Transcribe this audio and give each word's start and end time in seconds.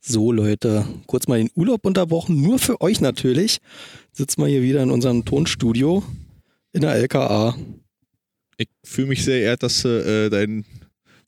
So 0.00 0.32
Leute, 0.32 0.86
kurz 1.06 1.26
mal 1.28 1.38
den 1.38 1.50
Urlaub 1.54 1.84
unterbrochen, 1.84 2.40
nur 2.40 2.58
für 2.58 2.80
euch 2.80 3.00
natürlich. 3.00 3.58
Sitzen 4.12 4.40
wir 4.42 4.48
hier 4.48 4.62
wieder 4.62 4.82
in 4.82 4.90
unserem 4.90 5.24
Tonstudio 5.24 6.02
in 6.72 6.82
der 6.82 6.94
LKA. 6.94 7.56
Ich 8.56 8.68
fühle 8.84 9.08
mich 9.08 9.24
sehr 9.24 9.40
ehrt, 9.42 9.62
dass 9.62 9.82
du 9.82 9.88
äh, 9.88 10.30
deinen 10.30 10.64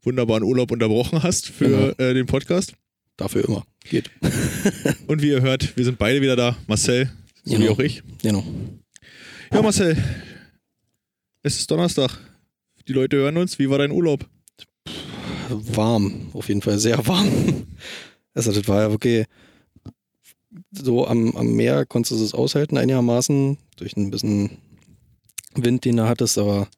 wunderbaren 0.03 0.43
Urlaub 0.45 0.71
unterbrochen 0.71 1.23
hast 1.23 1.47
für 1.49 1.99
äh, 1.99 2.15
den 2.15 2.27
Podcast. 2.27 2.75
Dafür 3.17 3.45
immer. 3.47 3.65
Geht. 3.85 4.11
Und 5.09 5.21
wie 5.21 5.29
ihr 5.29 5.43
hört, 5.43 5.77
wir 5.77 5.85
sind 5.85 5.99
beide 5.99 6.23
wieder 6.23 6.37
da. 6.37 6.57
Marcel, 6.67 7.11
so 7.45 7.53
wie 7.53 7.59
Genau. 7.59 7.73
auch 7.73 7.79
ich. 7.81 8.03
Genau. 8.23 8.45
Ja, 9.53 9.63
Marcel, 9.63 9.97
es 11.43 11.59
ist 11.59 11.71
Donnerstag. 11.71 12.19
Die 12.89 12.93
Leute 12.93 13.17
hören 13.19 13.37
uns. 13.37 13.59
Wie 13.59 13.69
war 13.69 13.79
dein 13.79 13.91
Urlaub? 13.91 14.27
Warm, 15.49 16.31
auf 16.33 16.49
jeden 16.49 16.63
Fall 16.63 16.79
sehr 16.79 17.05
warm. 17.07 17.67
Also 18.35 18.53
das 18.53 18.67
war 18.69 18.83
ja 18.83 18.91
wirklich 18.91 19.27
so 20.73 21.07
am, 21.07 21.37
am 21.37 21.55
Meer 21.55 21.87
konntest 21.87 22.21
du 22.21 22.25
es 22.25 22.35
aushalten 22.35 22.77
einigermaßen 22.77 23.59
durch 23.77 23.97
ein 23.97 24.11
bisschen 24.11 24.59
Wind, 25.55 25.85
den 25.85 25.97
du 25.97 26.09
hattest, 26.09 26.39
aber 26.39 26.69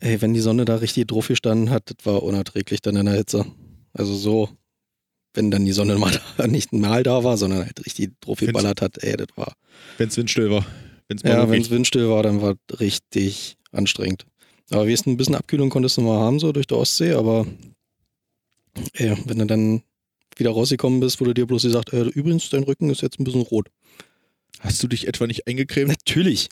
ey, 0.00 0.20
wenn 0.20 0.34
die 0.34 0.40
Sonne 0.40 0.64
da 0.64 0.76
richtig 0.76 1.08
drauf 1.08 1.28
gestanden 1.28 1.70
hat, 1.70 1.90
das 1.90 2.04
war 2.04 2.22
unerträglich 2.22 2.80
dann 2.80 2.96
in 2.96 3.06
der 3.06 3.14
Hitze. 3.14 3.46
Also 3.92 4.14
so, 4.14 4.48
wenn 5.34 5.50
dann 5.50 5.64
die 5.64 5.72
Sonne 5.72 5.96
mal 5.98 6.12
da, 6.36 6.46
nicht 6.46 6.72
mal 6.72 7.02
da 7.02 7.24
war, 7.24 7.36
sondern 7.36 7.64
halt 7.64 7.84
richtig 7.84 8.12
drauf 8.20 8.38
geballert 8.38 8.82
hat, 8.82 9.02
ey, 9.02 9.16
das 9.16 9.28
war. 9.36 9.54
Wenn 9.98 10.08
es 10.08 10.16
windstill 10.16 10.50
war. 10.50 10.66
Wenn's 11.08 11.22
Ja, 11.22 11.48
wenn 11.48 11.62
es 11.62 11.70
windstill 11.70 12.08
war, 12.08 12.22
dann 12.22 12.42
war 12.42 12.54
es 12.68 12.80
richtig 12.80 13.56
anstrengend. 13.70 14.26
Aber 14.70 14.86
wie 14.86 14.92
ist 14.92 15.06
ein 15.06 15.16
bisschen 15.16 15.34
Abkühlung 15.34 15.70
konntest 15.70 15.96
du 15.96 16.00
mal 16.00 16.18
haben, 16.18 16.38
so 16.38 16.52
durch 16.52 16.66
die 16.66 16.74
Ostsee, 16.74 17.12
aber 17.12 17.46
ey, 18.94 19.16
wenn 19.26 19.38
du 19.38 19.46
dann 19.46 19.82
wieder 20.38 20.50
rausgekommen 20.50 21.00
bist, 21.00 21.20
wurde 21.20 21.34
dir 21.34 21.46
bloß 21.46 21.62
gesagt, 21.62 21.92
äh, 21.92 22.02
übrigens, 22.02 22.48
dein 22.50 22.62
Rücken 22.64 22.90
ist 22.90 23.02
jetzt 23.02 23.18
ein 23.20 23.24
bisschen 23.24 23.42
rot. 23.42 23.68
Hast 24.60 24.82
du 24.82 24.88
dich 24.88 25.08
etwa 25.08 25.26
nicht 25.26 25.46
eingecremt? 25.46 25.88
Natürlich, 25.88 26.48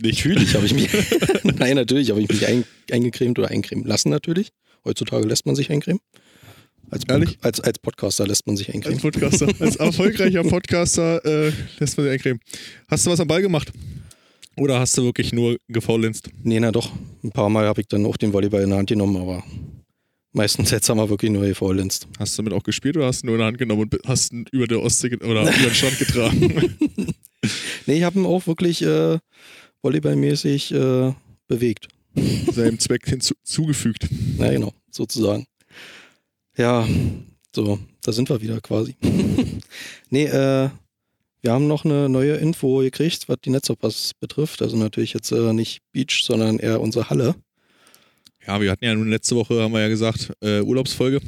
Nicht. 0.00 0.24
natürlich 0.24 0.54
habe 0.54 0.66
ich 0.66 0.74
mich, 0.74 0.88
nein, 1.58 1.76
natürlich 1.76 2.10
habe 2.10 2.20
ich 2.20 2.28
mich 2.28 2.46
ein, 2.46 2.64
eingecremt 2.90 3.38
oder 3.38 3.48
eincremen 3.48 3.84
lassen, 3.86 4.10
natürlich. 4.10 4.50
Heutzutage 4.84 5.26
lässt 5.26 5.46
man 5.46 5.54
sich 5.54 5.70
eincremen. 5.70 6.00
Als, 6.90 7.04
Ehrlich? 7.08 7.38
als, 7.40 7.58
als 7.60 7.78
Podcaster 7.78 8.26
lässt 8.26 8.46
man 8.46 8.56
sich 8.56 8.68
Als 8.68 8.76
eincremen. 8.76 9.00
Podcaster, 9.00 9.48
als 9.60 9.76
erfolgreicher 9.76 10.42
Podcaster 10.44 11.24
äh, 11.24 11.52
lässt 11.78 11.96
man 11.96 12.04
sich 12.04 12.12
eincremen. 12.12 12.40
Hast 12.88 13.06
du 13.06 13.10
was 13.10 13.20
am 13.20 13.28
Ball 13.28 13.40
gemacht? 13.40 13.72
Oder 14.58 14.78
hast 14.78 14.98
du 14.98 15.04
wirklich 15.04 15.32
nur 15.32 15.56
gefaulenzt? 15.68 16.28
Nee, 16.42 16.60
na 16.60 16.70
doch. 16.70 16.92
Ein 17.24 17.30
paar 17.30 17.48
Mal 17.48 17.64
habe 17.64 17.80
ich 17.80 17.86
dann 17.88 18.04
auch 18.04 18.18
den 18.18 18.34
Volleyball 18.34 18.62
in 18.62 18.68
der 18.68 18.78
Hand 18.78 18.90
genommen, 18.90 19.16
aber 19.16 19.42
meistens 20.32 20.70
jetzt 20.70 20.88
haben 20.88 20.98
wir 20.98 21.10
wirklich 21.10 21.30
nur 21.30 21.46
gefaulenzt. 21.46 22.06
Hast 22.18 22.36
du 22.36 22.42
damit 22.42 22.58
auch 22.58 22.64
gespielt 22.64 22.96
oder 22.96 23.06
hast 23.06 23.22
du 23.22 23.26
nur 23.26 23.36
in 23.36 23.38
der 23.40 23.46
Hand 23.46 23.58
genommen 23.58 23.82
und 23.82 23.98
hast 24.06 24.32
ihn 24.32 24.46
über 24.52 24.66
der 24.66 24.82
Ostsee 24.82 25.14
oder 25.16 25.42
über 25.42 25.50
den 25.50 25.74
Strand 25.74 25.98
getragen? 25.98 26.76
Nee, 27.86 27.98
ich 27.98 28.02
habe 28.04 28.20
ihn 28.20 28.26
auch 28.26 28.46
wirklich 28.46 28.82
äh, 28.82 29.18
volleyballmäßig 29.82 30.72
äh, 30.72 31.12
bewegt. 31.48 31.88
Seinem 32.52 32.78
Zweck 32.78 33.08
hinzugefügt. 33.08 34.06
Na 34.38 34.50
genau, 34.50 34.72
sozusagen. 34.90 35.46
Ja, 36.56 36.86
so, 37.54 37.78
da 38.02 38.12
sind 38.12 38.28
wir 38.28 38.40
wieder 38.40 38.60
quasi. 38.60 38.94
nee, 40.10 40.24
äh, 40.24 40.68
wir 41.40 41.52
haben 41.52 41.66
noch 41.66 41.84
eine 41.84 42.08
neue 42.08 42.36
Info 42.36 42.78
gekriegt, 42.78 43.28
was 43.28 43.38
die 43.44 43.50
Netzhoppers 43.50 44.12
betrifft. 44.20 44.62
Also 44.62 44.76
natürlich 44.76 45.14
jetzt 45.14 45.32
äh, 45.32 45.52
nicht 45.52 45.80
Beach, 45.90 46.22
sondern 46.24 46.58
eher 46.58 46.80
unsere 46.80 47.10
Halle. 47.10 47.34
Ja, 48.46 48.60
wir 48.60 48.70
hatten 48.70 48.84
ja 48.84 48.94
nun 48.94 49.08
letzte 49.10 49.36
Woche, 49.36 49.60
haben 49.62 49.72
wir 49.72 49.80
ja 49.80 49.88
gesagt, 49.88 50.32
äh, 50.40 50.60
Urlaubsfolge 50.60 51.20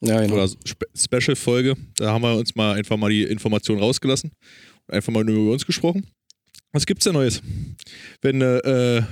Ja, 0.00 0.20
genau. 0.20 0.34
oder 0.34 0.48
Spe 0.48 0.86
Special-Folge. 0.94 1.76
Da 1.96 2.12
haben 2.12 2.22
wir 2.22 2.36
uns 2.36 2.54
mal 2.54 2.74
einfach 2.76 2.96
mal 2.96 3.10
die 3.10 3.24
Informationen 3.24 3.80
rausgelassen 3.80 4.30
und 4.86 4.94
einfach 4.94 5.12
mal 5.12 5.24
nur 5.24 5.36
über 5.36 5.52
uns 5.52 5.66
gesprochen. 5.66 6.06
Was 6.72 6.86
gibt's 6.86 7.04
denn 7.04 7.14
Neues? 7.14 7.42
Wenn 8.20 8.40
du 8.40 8.62
äh, 8.64 9.02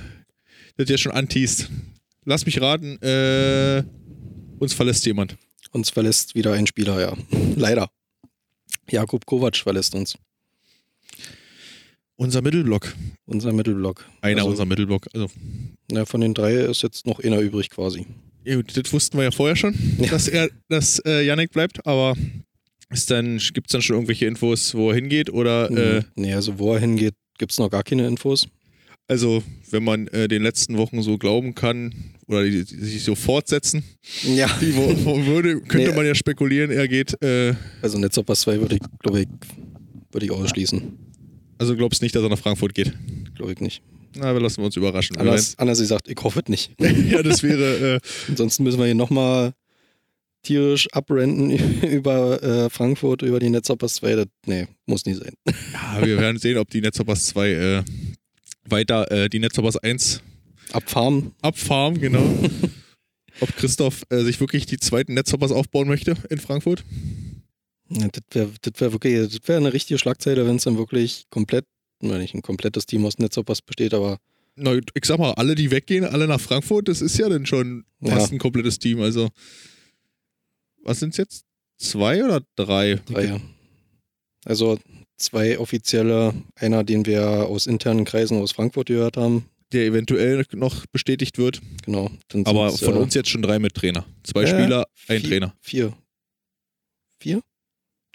das 0.77 0.89
jetzt 0.89 1.01
schon 1.01 1.11
antiest. 1.11 1.69
Lass 2.25 2.45
mich 2.45 2.59
raten, 2.59 3.01
äh, 3.01 3.83
uns 4.59 4.73
verlässt 4.73 5.05
jemand. 5.05 5.37
Uns 5.71 5.89
verlässt 5.89 6.35
wieder 6.35 6.53
ein 6.53 6.67
Spieler, 6.67 6.99
ja. 6.99 7.17
Leider. 7.55 7.89
Jakub 8.89 9.25
Kovac 9.25 9.57
verlässt 9.57 9.93
uns. 9.95 10.17
Unser 12.17 12.41
Mittelblock. 12.41 12.93
Unser 13.25 13.51
Mittelblock. 13.51 14.05
Einer 14.21 14.37
Also- 14.39 14.49
unserer 14.51 14.65
Mittelblock. 14.65 15.07
Also, 15.13 15.27
Ja, 15.91 16.05
von 16.05 16.21
den 16.21 16.33
drei 16.33 16.53
ist 16.53 16.81
jetzt 16.81 17.05
noch 17.05 17.19
einer 17.19 17.39
übrig 17.39 17.69
quasi. 17.69 18.05
ja, 18.45 18.55
gut, 18.55 18.75
das 18.77 18.91
wussten 18.93 19.17
wir 19.17 19.25
ja 19.25 19.31
vorher 19.31 19.55
schon, 19.55 19.75
Ja. 19.99 20.09
dass 20.11 20.27
er, 20.27 20.49
dass 20.69 20.99
äh, 21.05 21.25
Yannick 21.25 21.51
bleibt, 21.51 21.85
aber 21.85 22.15
ist 22.89 23.11
dann, 23.11 23.39
gibt's 23.53 23.71
dann 23.73 23.81
schon 23.81 23.95
irgendwelche 23.97 24.25
Infos, 24.27 24.73
wo 24.75 24.89
er 24.91 24.95
hingeht? 24.95 25.29
Oder 25.29 25.69
äh, 25.71 26.03
nee, 26.15 26.33
also 26.33 26.57
wo 26.59 26.73
er 26.73 26.79
hingeht, 26.79 27.15
gibt 27.37 27.51
es 27.51 27.57
noch 27.59 27.69
gar 27.69 27.83
keine 27.83 28.07
Infos. 28.07 28.47
Also, 29.07 29.43
wenn 29.69 29.83
man 29.83 30.07
äh, 30.07 30.27
den 30.27 30.41
letzten 30.41 30.77
Wochen 30.77 31.03
so 31.03 31.17
glauben 31.19 31.53
kann 31.53 31.93
oder 32.27 32.43
die, 32.43 32.63
die 32.63 32.75
sich 32.85 33.03
so 33.03 33.13
fortsetzen, 33.13 33.83
Ja. 34.23 34.47
die, 34.61 34.73
wo, 34.75 34.87
wo 35.05 35.25
würde, 35.25 35.59
könnte 35.61 35.89
Nee. 35.89 35.95
man 35.95 36.05
ja 36.05 36.15
spekulieren, 36.15 36.71
er 36.71 36.87
geht. 36.87 37.21
Äh, 37.21 37.53
Also 37.81 37.99
Netzhoppers 37.99 38.41
2 38.41 38.61
würde 38.61 38.75
ich, 38.75 38.81
glaube 39.01 39.21
ich, 39.21 39.27
würde 40.11 40.25
ich 40.25 40.31
ausschließen. 40.31 40.81
Also 41.57 41.75
glaubst 41.75 42.01
nicht, 42.01 42.15
dass 42.15 42.23
er 42.23 42.29
nach 42.29 42.39
Frankfurt 42.39 42.73
geht. 42.73 42.93
Glaube 43.35 43.53
ich 43.53 43.59
nicht. 43.59 43.81
Na, 44.15 44.27
aber 44.27 44.39
lassen 44.39 44.57
wir 44.57 44.65
uns 44.65 44.75
überraschen. 44.75 45.17
Anders, 45.17 45.57
anders 45.57 45.79
gesagt, 45.79 46.07
ich 46.07 46.17
hoffe 46.21 46.41
es 46.41 46.49
nicht. 46.49 46.71
ja, 47.09 47.21
das 47.21 47.43
wäre. 47.43 47.95
Äh, 47.95 47.99
Ansonsten 48.29 48.63
müssen 48.63 48.79
wir 48.79 48.85
hier 48.85 48.95
nochmal 48.95 49.53
tierisch 50.43 50.87
abrenten 50.93 51.51
über 51.81 52.41
äh, 52.41 52.69
Frankfurt, 52.69 53.23
über 53.23 53.39
die 53.39 53.49
Netzhoppers 53.49 53.95
2. 53.95 54.15
Das, 54.15 54.27
nee, 54.45 54.67
muss 54.85 55.05
nicht 55.05 55.19
sein. 55.19 55.33
ja, 55.73 56.05
wir 56.05 56.17
werden 56.17 56.37
sehen, 56.37 56.57
ob 56.57 56.69
die 56.69 56.81
Netzhoppers 56.81 57.25
2 57.27 57.49
äh, 57.49 57.83
weiter 58.69 59.11
äh, 59.11 59.29
die 59.29 59.39
Netzhoppers 59.39 59.77
1 59.77 60.21
Abfarmen. 60.71 61.33
abfarmen, 61.41 61.99
genau. 61.99 62.23
ob 63.39 63.55
Christoph 63.57 64.03
äh, 64.09 64.23
sich 64.23 64.39
wirklich 64.39 64.65
die 64.65 64.77
zweiten 64.77 65.13
Netzhoppers 65.13 65.51
aufbauen 65.51 65.87
möchte 65.87 66.15
in 66.29 66.39
Frankfurt. 66.39 66.83
Ja, 67.89 68.07
das 68.07 68.23
wäre 68.31 68.49
das 68.61 68.81
wär 68.81 68.91
wirklich, 68.91 69.15
das 69.15 69.47
wäre 69.47 69.59
eine 69.59 69.73
richtige 69.73 69.97
Schlagzeile, 69.99 70.47
wenn 70.47 70.55
es 70.55 70.63
dann 70.63 70.77
wirklich 70.77 71.25
komplett, 71.29 71.65
wenn 71.99 72.17
nicht 72.19 72.33
ein 72.33 72.41
komplettes 72.41 72.85
Team 72.85 73.05
aus 73.05 73.17
Netzhoppers 73.19 73.61
besteht, 73.61 73.93
aber 73.93 74.17
Na, 74.55 74.73
ich 74.75 75.05
sag 75.05 75.19
mal, 75.19 75.33
alle, 75.33 75.53
die 75.55 75.69
weggehen, 75.71 76.05
alle 76.05 76.27
nach 76.27 76.39
Frankfurt, 76.39 76.87
das 76.87 77.01
ist 77.01 77.17
ja 77.17 77.29
dann 77.29 77.45
schon 77.45 77.85
fast 78.03 78.31
ein 78.31 78.39
komplettes 78.39 78.79
Team. 78.79 79.01
Also, 79.01 79.29
was 80.83 80.99
sind's 80.99 81.17
jetzt? 81.17 81.43
Zwei 81.77 82.23
oder 82.23 82.41
drei? 82.55 83.01
drei. 83.05 83.25
ja. 83.25 83.41
Also 84.45 84.77
zwei 85.17 85.59
offizielle, 85.59 86.33
einer, 86.55 86.83
den 86.83 87.05
wir 87.05 87.47
aus 87.47 87.67
internen 87.67 88.05
Kreisen 88.05 88.37
aus 88.39 88.51
Frankfurt 88.51 88.87
gehört 88.87 89.17
haben. 89.17 89.45
Der 89.71 89.85
eventuell 89.85 90.45
noch 90.53 90.85
bestätigt 90.87 91.37
wird. 91.37 91.61
Genau. 91.85 92.11
Aber 92.45 92.71
von 92.71 92.95
äh, 92.95 92.99
uns 92.99 93.13
jetzt 93.15 93.29
schon 93.29 93.41
drei 93.41 93.57
mit 93.59 93.73
Trainer. 93.73 94.05
Zwei 94.23 94.43
Äh, 94.43 94.47
Spieler, 94.47 94.87
ein 95.07 95.19
vier, 95.19 95.29
Trainer. 95.29 95.55
Vier. 95.59 95.93
Vier? 97.19 97.41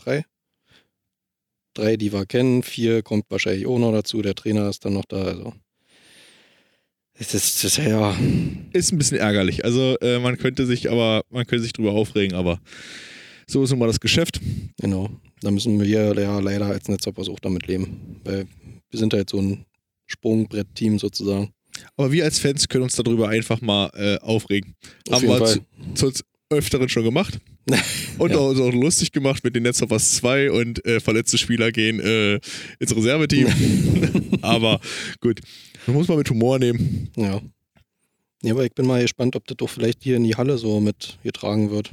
Drei? 0.03 0.25
Drei, 1.75 1.97
die 1.97 2.13
wir 2.13 2.27
kennen. 2.27 2.63
Vier 2.63 3.03
kommt 3.03 3.27
wahrscheinlich 3.29 3.67
auch 3.67 3.79
noch 3.79 3.93
dazu. 3.93 4.23
Der 4.23 4.35
Trainer 4.35 4.69
ist 4.69 4.85
dann 4.85 4.95
noch 4.95 5.05
da. 5.05 5.25
Also. 5.25 5.53
Es 7.15 7.35
ist, 7.35 7.63
ist 7.65 7.77
ja. 7.77 8.17
Ist 8.73 8.93
ein 8.93 8.99
bisschen 8.99 9.19
ärgerlich. 9.19 9.65
Also 9.65 9.97
äh, 10.01 10.19
man 10.19 10.39
könnte 10.39 10.65
sich 10.67 10.91
aber, 10.91 11.23
man 11.29 11.47
könnte 11.47 11.63
sich 11.63 11.73
drüber 11.73 11.93
aufregen, 11.93 12.35
aber 12.37 12.61
so 13.47 13.63
ist 13.63 13.71
nun 13.71 13.79
mal 13.79 13.87
das 13.87 14.01
Geschäft. 14.01 14.41
Genau. 14.81 15.11
Da 15.43 15.51
müssen 15.51 15.79
wir 15.79 15.87
ja 15.87 16.39
leider 16.39 16.67
als 16.67 16.89
Netzhoppers 16.89 17.29
auch 17.29 17.41
damit 17.41 17.67
leben. 17.67 18.21
Weil 18.25 18.47
wir 18.91 18.99
sind 18.99 19.13
halt 19.13 19.31
so 19.31 19.39
ein 19.41 19.67
Sprungbrett-Team 20.07 20.99
sozusagen. 20.99 21.53
Aber 21.97 22.11
wir 22.11 22.25
als 22.25 22.39
Fans 22.39 22.69
können 22.69 22.85
uns 22.85 22.97
darüber 22.97 23.29
einfach 23.29 23.61
mal 23.61 23.91
äh, 23.95 24.19
aufregen. 24.19 24.75
Auf 25.09 25.15
Haben 25.15 25.23
jeden 25.23 25.41
wir 25.41 25.47
Fall. 25.47 25.61
zu, 25.95 26.11
zu 26.11 26.25
öfteren 26.51 26.89
schon 26.89 27.05
gemacht. 27.05 27.41
Und 28.19 28.31
Ja. 28.33 28.39
auch, 28.39 28.59
auch 28.59 28.73
lustig 28.73 29.13
gemacht 29.13 29.45
mit 29.45 29.55
den 29.55 29.63
Netzhoppers 29.63 30.13
2 30.17 30.51
und 30.51 30.85
äh, 30.85 31.01
verletzte 31.01 31.39
Spieler 31.39 31.71
gehen 31.73 32.01
äh, 32.01 32.35
ins 32.79 32.95
Reserveteam. 32.95 33.47
aber 34.43 34.81
gut, 35.21 35.41
man 35.87 35.97
muss 35.97 36.09
mal 36.09 36.17
mit 36.19 36.29
Humor 36.29 36.59
nehmen. 36.59 37.09
Ja. 37.17 37.41
Ja, 38.43 38.53
aber 38.55 38.65
ich 38.65 38.73
bin 38.73 38.87
mal 38.87 39.01
gespannt, 39.03 39.37
ob 39.37 39.47
das 39.47 39.57
doch 39.57 39.69
vielleicht 39.69 40.03
hier 40.03 40.17
in 40.17 40.25
die 40.25 40.35
Halle 40.35 40.59
so 40.59 40.81
mit 40.81 41.19
getragen 41.23 41.71
wird. 41.71 41.93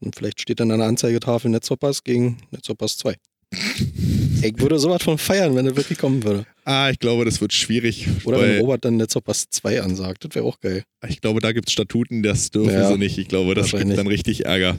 Und 0.00 0.14
vielleicht 0.16 0.40
steht 0.40 0.60
dann 0.60 0.70
an 0.70 0.78
der 0.78 0.88
Anzeigetafel 0.88 1.50
Netzhoppers 1.50 2.02
gegen 2.04 2.38
Netzhoppers 2.50 2.96
2. 2.98 3.14
ich 4.42 4.58
würde 4.58 4.78
sowas 4.78 5.02
von 5.02 5.18
feiern, 5.18 5.54
wenn 5.54 5.66
das 5.66 5.76
wirklich 5.76 5.98
kommen 5.98 6.22
würde. 6.24 6.46
Ah, 6.68 6.90
ich 6.90 6.98
glaube, 6.98 7.24
das 7.24 7.40
wird 7.40 7.52
schwierig. 7.52 8.08
Oder 8.24 8.40
wenn 8.40 8.58
Robert 8.60 8.84
dann 8.84 8.96
Netzhoppers 8.96 9.46
2 9.50 9.82
ansagt, 9.82 10.24
das 10.24 10.34
wäre 10.34 10.44
auch 10.44 10.58
geil. 10.60 10.82
ich 11.08 11.20
glaube, 11.20 11.38
da 11.40 11.52
gibt 11.52 11.68
es 11.68 11.72
Statuten, 11.72 12.24
das 12.24 12.50
dürfen 12.50 12.72
Ja, 12.72 12.88
sie 12.88 12.98
nicht. 12.98 13.18
Ich 13.18 13.28
glaube, 13.28 13.54
das 13.54 13.70
gibt 13.70 13.96
dann 13.96 14.08
richtig 14.08 14.46
Ärger. 14.46 14.76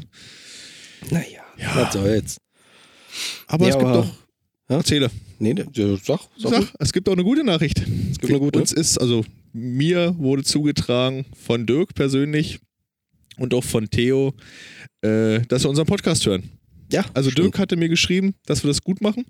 Naja, 1.10 1.42
Ja. 1.57 1.75
was 1.75 1.94
soll's. 1.94 2.38
Aber 3.48 3.63
Nee, 3.66 3.72
es 3.72 3.78
gibt 3.78 3.88
aber- 3.88 4.01
doch. 4.01 4.13
Ja? 4.69 4.78
Erzähle. 4.78 5.10
Nee, 5.39 5.54
der- 5.54 5.66
sag, 5.98 6.19
sag, 6.38 6.51
Sag, 6.51 6.74
es 6.80 6.92
gibt 6.92 7.07
auch 7.07 7.13
eine 7.13 7.24
gute 7.24 7.45
Nachricht. 7.45 7.80
Es 7.80 8.18
gibt 8.19 8.31
eine 8.31 8.40
gute. 8.40 8.60
Uns 8.60 8.74
ist, 8.74 8.98
also 9.00 9.24
mir 9.54 10.13
wurde 10.18 10.44
zugetragen 10.44 11.25
von 11.42 11.66
Dirk 11.66 11.95
persönlich 11.95 12.60
und 13.38 13.54
auch 13.54 13.63
von 13.63 13.90
Theo, 13.90 14.33
äh, 15.04 15.40
dass 15.48 15.63
wir 15.63 15.69
unseren 15.69 15.86
Podcast 15.88 16.25
hören. 16.25 16.50
Ja, 16.92 17.06
Also 17.13 17.30
stimmt. 17.31 17.45
Dirk 17.45 17.60
hatte 17.60 17.78
mir 17.78 17.88
geschrieben, 17.88 18.33
dass 18.45 18.63
wir 18.63 18.68
das 18.68 18.81
gut 18.81 19.00
machen 19.00 19.25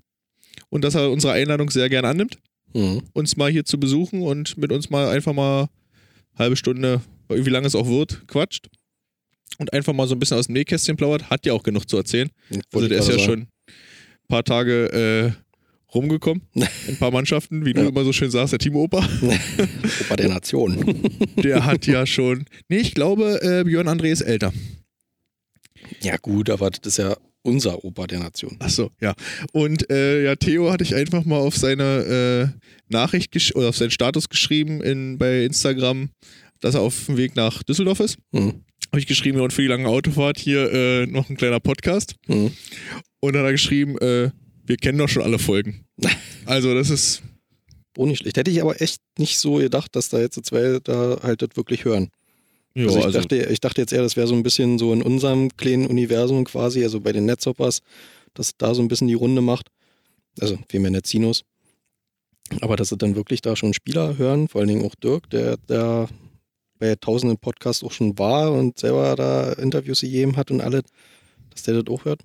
und 0.70 0.84
dass 0.84 0.96
er 0.96 1.12
unsere 1.12 1.34
Einladung 1.34 1.70
sehr 1.70 1.90
gern 1.90 2.06
annimmt, 2.06 2.38
Mhm. 2.74 3.02
uns 3.14 3.36
mal 3.38 3.52
hier 3.52 3.66
zu 3.66 3.80
besuchen 3.80 4.22
und 4.22 4.58
mit 4.58 4.72
uns 4.72 4.90
mal 4.90 5.10
einfach 5.10 5.34
mal 5.34 5.68
halbe 6.38 6.56
Stunde, 6.56 7.02
wie 7.30 7.50
lange 7.50 7.68
es 7.68 7.76
auch 7.76 7.88
wird, 7.88 8.28
quatscht 8.28 8.68
und 9.58 9.74
einfach 9.74 9.94
mal 9.94 10.08
so 10.08 10.16
ein 10.16 10.20
bisschen 10.20 10.38
aus 10.38 10.48
dem 10.48 10.54
Nähkästchen 10.54 10.98
plaudert. 10.98 11.30
Hat 11.30 11.46
ja 11.46 11.54
auch 11.54 11.64
genug 11.64 11.90
zu 11.90 11.98
erzählen. 11.98 12.30
Also 12.50 12.62
Wollte 12.72 12.90
der 12.90 13.00
ist 13.00 13.08
ja 13.10 13.16
gerade 13.16 13.26
schon 13.26 13.40
ein 13.42 14.28
paar 14.28 14.44
Tage 14.44 15.34
äh, 15.34 15.94
rumgekommen, 15.96 16.44
in 16.54 16.64
ein 16.88 16.98
paar 16.98 17.12
Mannschaften, 17.12 17.66
wie 17.66 17.74
du 17.74 17.82
Ja. 17.82 17.88
immer 17.90 18.04
so 18.04 18.12
schön 18.14 18.30
sagst, 18.30 18.52
der 18.52 18.60
Team-Opa. 18.60 19.02
sagen. 19.02 19.40
Opa 20.02 20.16
der 20.18 20.30
Nation. 20.30 21.10
Der 21.44 21.66
hat 21.66 21.88
ja 21.88 22.06
schon, 22.06 22.46
nee, 22.68 22.78
ich 22.80 22.94
glaube, 22.94 23.40
äh, 23.42 23.64
Björn 23.64 23.88
André 23.88 24.12
ist 24.12 24.22
älter. 24.22 24.52
ja, 26.02 26.18
gut, 26.18 26.50
aber 26.50 26.70
das 26.70 26.86
ist 26.86 26.98
ja 26.98 27.16
unser 27.48 27.84
Opa 27.86 28.08
der 28.08 28.20
Nation. 28.20 28.58
Ach 28.60 28.70
so, 28.70 28.92
ja. 29.02 29.16
Und 29.54 29.90
äh, 29.90 30.26
ja, 30.26 30.36
Theo 30.36 30.70
hatte 30.70 30.84
ich 30.84 30.94
einfach 30.94 31.24
mal 31.24 31.40
auf 31.40 31.56
seine 31.56 32.54
äh, 32.54 32.94
Nachricht 32.94 33.34
oder 33.56 33.70
auf 33.70 33.78
seinen 33.78 33.92
Status 33.92 34.28
geschrieben 34.28 34.84
in, 34.84 35.18
bei 35.18 35.46
Instagram, 35.46 36.10
dass 36.60 36.76
er 36.76 36.82
auf 36.82 37.06
dem 37.06 37.16
Weg 37.16 37.36
nach 37.36 37.64
Düsseldorf 37.64 38.02
ist. 38.02 38.18
Mhm. 38.32 38.66
Habe 38.92 39.00
ich 39.00 39.08
geschrieben, 39.08 39.40
und 39.40 39.54
für 39.54 39.62
die 39.62 39.68
lange 39.70 39.88
Autofahrt 39.88 40.38
hier 40.38 40.72
äh, 40.72 41.06
noch 41.08 41.30
ein 41.30 41.38
kleiner 41.38 41.60
Podcast. 41.60 42.16
Mhm. 42.28 42.52
Und 43.22 43.34
dann 43.34 43.42
hat 43.44 43.50
er 43.50 43.54
geschrieben, 43.54 43.98
äh, 44.00 44.32
wir 44.66 44.78
kennen 44.78 44.98
doch 44.98 45.10
schon 45.10 45.24
alle 45.24 45.40
Folgen. 45.40 45.86
Also 46.46 46.74
das 46.74 46.90
ist, 46.90 47.24
Oh, 47.98 48.06
nicht 48.06 48.20
schlecht. 48.20 48.38
Hätte 48.38 48.52
ich 48.52 48.62
aber 48.62 48.80
echt 48.80 49.02
nicht 49.18 49.40
so 49.40 49.56
gedacht, 49.56 49.96
dass 49.96 50.10
da 50.10 50.20
jetzt 50.20 50.40
zwei 50.46 50.80
da 50.84 51.18
halt 51.24 51.42
das 51.42 51.50
wirklich 51.56 51.84
hören. 51.84 52.10
Ja, 52.78 52.86
also 52.86 53.00
ich, 53.00 53.06
also, 53.06 53.20
dachte, 53.20 53.36
ich 53.38 53.60
dachte 53.60 53.82
jetzt 53.82 53.92
eher, 53.92 54.04
das 54.04 54.16
wäre 54.16 54.28
so 54.28 54.36
ein 54.36 54.44
bisschen 54.44 54.78
so 54.78 54.94
in 54.94 55.02
unserem 55.02 55.56
kleinen 55.58 55.88
Universum 55.88 56.44
quasi, 56.46 56.84
also 56.84 57.02
bei 57.02 57.12
den 57.12 57.26
Netzhoppers, 57.26 57.82
dass 58.34 58.56
da 58.58 58.76
so 58.76 58.82
ein 58.82 58.88
bisschen 58.88 59.08
die 59.08 59.16
Runde 59.16 59.42
macht. 59.42 59.70
Also 60.40 60.60
vielmehr 60.70 60.92
Netzinos. 60.92 61.44
Aber 62.62 62.76
dass 62.76 62.90
sie 62.90 62.98
dann 62.98 63.16
wirklich 63.16 63.42
da 63.42 63.56
schon 63.56 63.74
Spieler 63.74 64.18
hören, 64.18 64.48
vor 64.48 64.62
allen 64.62 64.68
Dingen 64.68 64.86
auch 64.86 64.96
Dirk, 64.96 65.30
der 65.32 65.58
da 65.66 66.08
bei 66.80 66.96
tausenden 66.96 67.40
Podcasts 67.40 67.84
auch 67.84 67.92
schon 67.92 68.18
war 68.20 68.54
und 68.54 68.78
selber 68.78 69.16
da 69.16 69.54
Interviews 69.54 70.02
gegeben 70.02 70.38
hat 70.38 70.52
und 70.52 70.62
alle, 70.62 70.84
dass 71.50 71.64
der 71.64 71.82
das 71.82 71.92
auch 71.92 72.06
hört. 72.06 72.22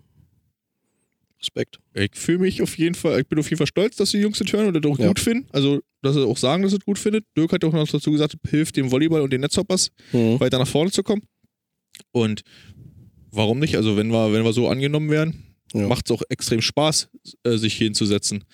Respekt. 1.43 1.79
ich 1.95 2.11
fühle 2.15 2.39
mich 2.39 2.63
auf 2.63 2.79
jeden 2.79 2.95
Fall, 2.95 3.21
ich 3.21 3.27
bin 3.27 3.39
auf 3.39 3.47
jeden 3.51 3.59
Fall 3.59 3.67
stolz, 3.67 3.97
dass 3.97 4.11
die 4.13 4.19
Jungs 4.19 4.39
das 4.39 4.53
hören 4.53 4.69
und 4.69 4.75
das 4.85 4.91
auch 4.91 4.99
Ja. 4.99 5.09
gut 5.09 5.19
finden. 5.21 5.49
Also, 5.53 5.81
dass 6.03 6.15
sie 6.15 6.25
auch 6.27 6.37
sagen, 6.39 6.63
dass 6.63 6.71
sie 6.73 6.79
es 6.79 6.85
gut 6.85 6.99
findet. 6.99 7.25
Dirk 7.37 7.53
hat 7.53 7.63
ja 7.63 7.69
auch 7.69 7.73
noch 7.73 7.89
dazu 7.89 8.11
gesagt, 8.13 8.37
hilft 8.49 8.77
dem 8.77 8.91
Volleyball 8.91 9.21
und 9.23 9.33
den 9.33 9.41
Netzhoppers 9.41 9.91
Mhm. 10.13 10.39
weiter 10.41 10.59
nach 10.59 10.69
vorne 10.69 10.91
zu 10.93 11.03
kommen. 11.03 11.23
Und 12.13 12.43
warum 13.31 13.59
nicht? 13.59 13.77
Also 13.77 13.97
wenn 13.97 14.09
wir, 14.13 14.33
wenn 14.33 14.45
wir 14.45 14.53
so 14.53 14.69
angenommen 14.69 15.11
werden, 15.11 15.45
Ja. 15.75 15.87
macht 15.89 16.07
es 16.07 16.13
auch 16.13 16.23
extrem 16.29 16.61
Spaß, 16.63 17.09
äh, 17.45 17.57
sich 17.57 17.75
hier 17.75 17.87
hinzusetzen. 17.87 18.45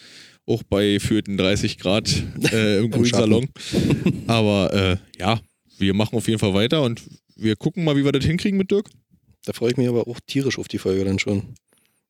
Auch 0.46 0.62
bei 0.62 0.98
führten 0.98 1.36
30 1.36 1.76
Grad 1.78 2.08
äh, 2.52 2.78
im 2.78 2.86
Im 2.86 2.90
grünen 2.90 3.04
Schatten. 3.06 3.30
Salon. 3.30 3.48
Aber 4.26 4.72
äh, 4.72 4.96
ja, 5.20 5.40
wir 5.78 5.94
machen 5.94 6.16
auf 6.16 6.26
jeden 6.26 6.38
Fall 6.38 6.54
weiter 6.54 6.82
und 6.82 7.02
wir 7.36 7.54
gucken 7.56 7.84
mal, 7.84 7.96
wie 7.96 8.04
wir 8.04 8.12
das 8.12 8.24
hinkriegen 8.24 8.56
mit 8.58 8.70
Dirk. 8.70 8.88
Da 9.44 9.52
freue 9.52 9.70
ich 9.70 9.76
mich 9.76 9.88
aber 9.88 10.06
auch 10.08 10.18
tierisch 10.26 10.58
auf 10.58 10.68
die 10.68 10.78
Folge 10.78 11.04
dann 11.04 11.18
schon. 11.18 11.54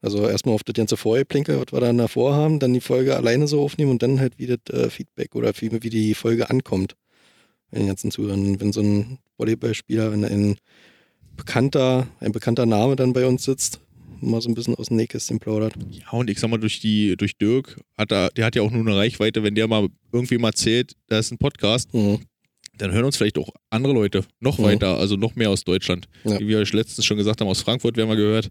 Also 0.00 0.28
erstmal 0.28 0.54
auf 0.54 0.62
das 0.62 0.74
ganze 0.74 0.96
Vorgeplinke, 0.96 1.58
was 1.60 1.72
wir 1.72 1.80
dann 1.80 1.98
davor 1.98 2.34
haben, 2.34 2.60
dann 2.60 2.72
die 2.72 2.80
Folge 2.80 3.16
alleine 3.16 3.48
so 3.48 3.60
aufnehmen 3.62 3.90
und 3.90 4.02
dann 4.02 4.20
halt 4.20 4.34
wie 4.38 4.46
das 4.46 4.58
äh, 4.72 4.90
Feedback 4.90 5.34
oder 5.34 5.52
wie, 5.60 5.72
wie 5.82 5.90
die 5.90 6.14
Folge 6.14 6.50
ankommt. 6.50 6.94
Bei 7.70 7.78
den 7.78 7.88
ganzen 7.88 8.10
Zuhörern. 8.10 8.60
Wenn 8.60 8.72
so 8.72 8.80
ein 8.80 9.18
Volleyballspieler, 9.36 10.12
wenn 10.12 10.24
ein 10.24 10.56
bekannter, 11.36 12.06
ein 12.20 12.32
bekannter 12.32 12.66
Name 12.66 12.96
dann 12.96 13.12
bei 13.12 13.26
uns 13.26 13.44
sitzt, 13.44 13.80
mal 14.20 14.40
so 14.40 14.48
ein 14.48 14.54
bisschen 14.54 14.74
aus 14.74 14.88
dem 14.88 14.96
Nähkästchen 14.96 15.38
plaudert. 15.38 15.74
Ja, 15.90 16.10
und 16.10 16.28
ich 16.30 16.38
sag 16.40 16.48
mal, 16.50 16.58
durch 16.58 16.80
die, 16.80 17.16
durch 17.16 17.36
Dirk, 17.36 17.78
hat 17.96 18.10
er, 18.12 18.30
der 18.30 18.46
hat 18.46 18.56
ja 18.56 18.62
auch 18.62 18.70
nur 18.70 18.80
eine 18.86 18.96
Reichweite, 18.96 19.42
wenn 19.42 19.54
der 19.54 19.68
mal 19.68 19.88
irgendwem 20.12 20.42
erzählt, 20.44 20.92
da 21.08 21.18
ist 21.18 21.30
ein 21.30 21.38
Podcast, 21.38 21.92
Mhm. 21.94 22.20
dann 22.78 22.92
hören 22.92 23.04
uns 23.04 23.16
vielleicht 23.16 23.38
auch 23.38 23.50
andere 23.70 23.92
Leute 23.92 24.24
noch 24.40 24.58
Mhm. 24.58 24.62
weiter, 24.64 24.98
also 24.98 25.16
noch 25.16 25.34
mehr 25.36 25.50
aus 25.50 25.62
Deutschland. 25.64 26.08
Ja. 26.24 26.38
Wie 26.40 26.48
wir 26.48 26.58
euch 26.58 26.72
letztens 26.72 27.04
schon 27.04 27.16
gesagt 27.16 27.40
haben, 27.40 27.48
aus 27.48 27.60
Frankfurt 27.62 27.96
werden 27.96 28.08
wir 28.08 28.16
gehört. 28.16 28.48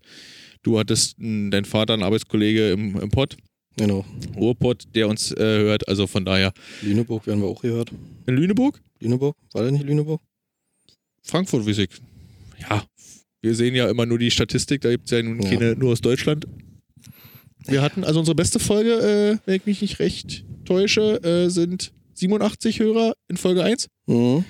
Du 0.67 0.77
hattest 0.77 1.17
deinen 1.17 1.63
Vater, 1.63 1.93
einen 1.93 2.03
Arbeitskollege 2.03 2.71
im, 2.71 2.99
im 2.99 3.09
Pott, 3.09 3.37
Genau. 3.77 4.03
Ruhrpott, 4.35 4.83
der 4.95 5.07
uns 5.07 5.31
äh, 5.31 5.37
hört. 5.37 5.87
Also 5.87 6.07
von 6.07 6.25
daher 6.25 6.51
Lüneburg 6.81 7.25
werden 7.25 7.41
wir 7.41 7.47
auch 7.47 7.61
gehört. 7.61 7.89
in 8.25 8.35
Lüneburg, 8.35 8.81
Lüneburg? 8.99 9.37
War 9.53 9.61
der 9.63 9.71
nicht 9.71 9.85
Lüneburg? 9.85 10.19
Frankfurt, 11.23 11.65
wie 11.65 11.71
ich. 11.83 11.89
Ja, 12.59 12.83
wir 13.41 13.55
sehen 13.55 13.75
ja 13.75 13.87
immer 13.89 14.05
nur 14.05 14.19
die 14.19 14.29
Statistik, 14.31 14.81
da 14.81 14.89
gibt 14.89 15.05
es 15.05 15.11
ja 15.11 15.21
nun 15.23 15.41
Ja. 15.41 15.49
keine 15.51 15.75
nur 15.75 15.93
aus 15.93 16.01
Deutschland. 16.01 16.45
Wir 17.65 17.81
hatten, 17.81 18.03
also 18.03 18.19
unsere 18.19 18.35
beste 18.35 18.59
Folge, 18.59 18.91
äh, 18.99 19.37
wenn 19.45 19.55
ich 19.55 19.65
mich 19.65 19.81
nicht 19.81 19.99
recht 19.99 20.43
täusche, 20.65 21.23
äh, 21.23 21.49
sind 21.49 21.93
87 22.15 22.79
Hörer 22.79 23.13
in 23.29 23.37
Folge 23.37 23.63
1. 23.63 23.87
Mhm. 24.07 24.43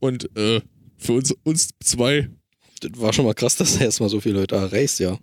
Und 0.00 0.34
äh, 0.34 0.60
für 0.96 1.12
uns, 1.12 1.34
uns 1.42 1.68
zwei. 1.84 2.30
Das 2.80 2.92
war 3.00 3.12
schon 3.12 3.26
mal 3.26 3.34
krass, 3.34 3.56
dass 3.56 3.76
er 3.76 3.82
erstmal 3.86 4.08
so 4.08 4.18
viele 4.20 4.36
Leute 4.40 4.54
erreicht, 4.54 4.98
ja. 5.00 5.18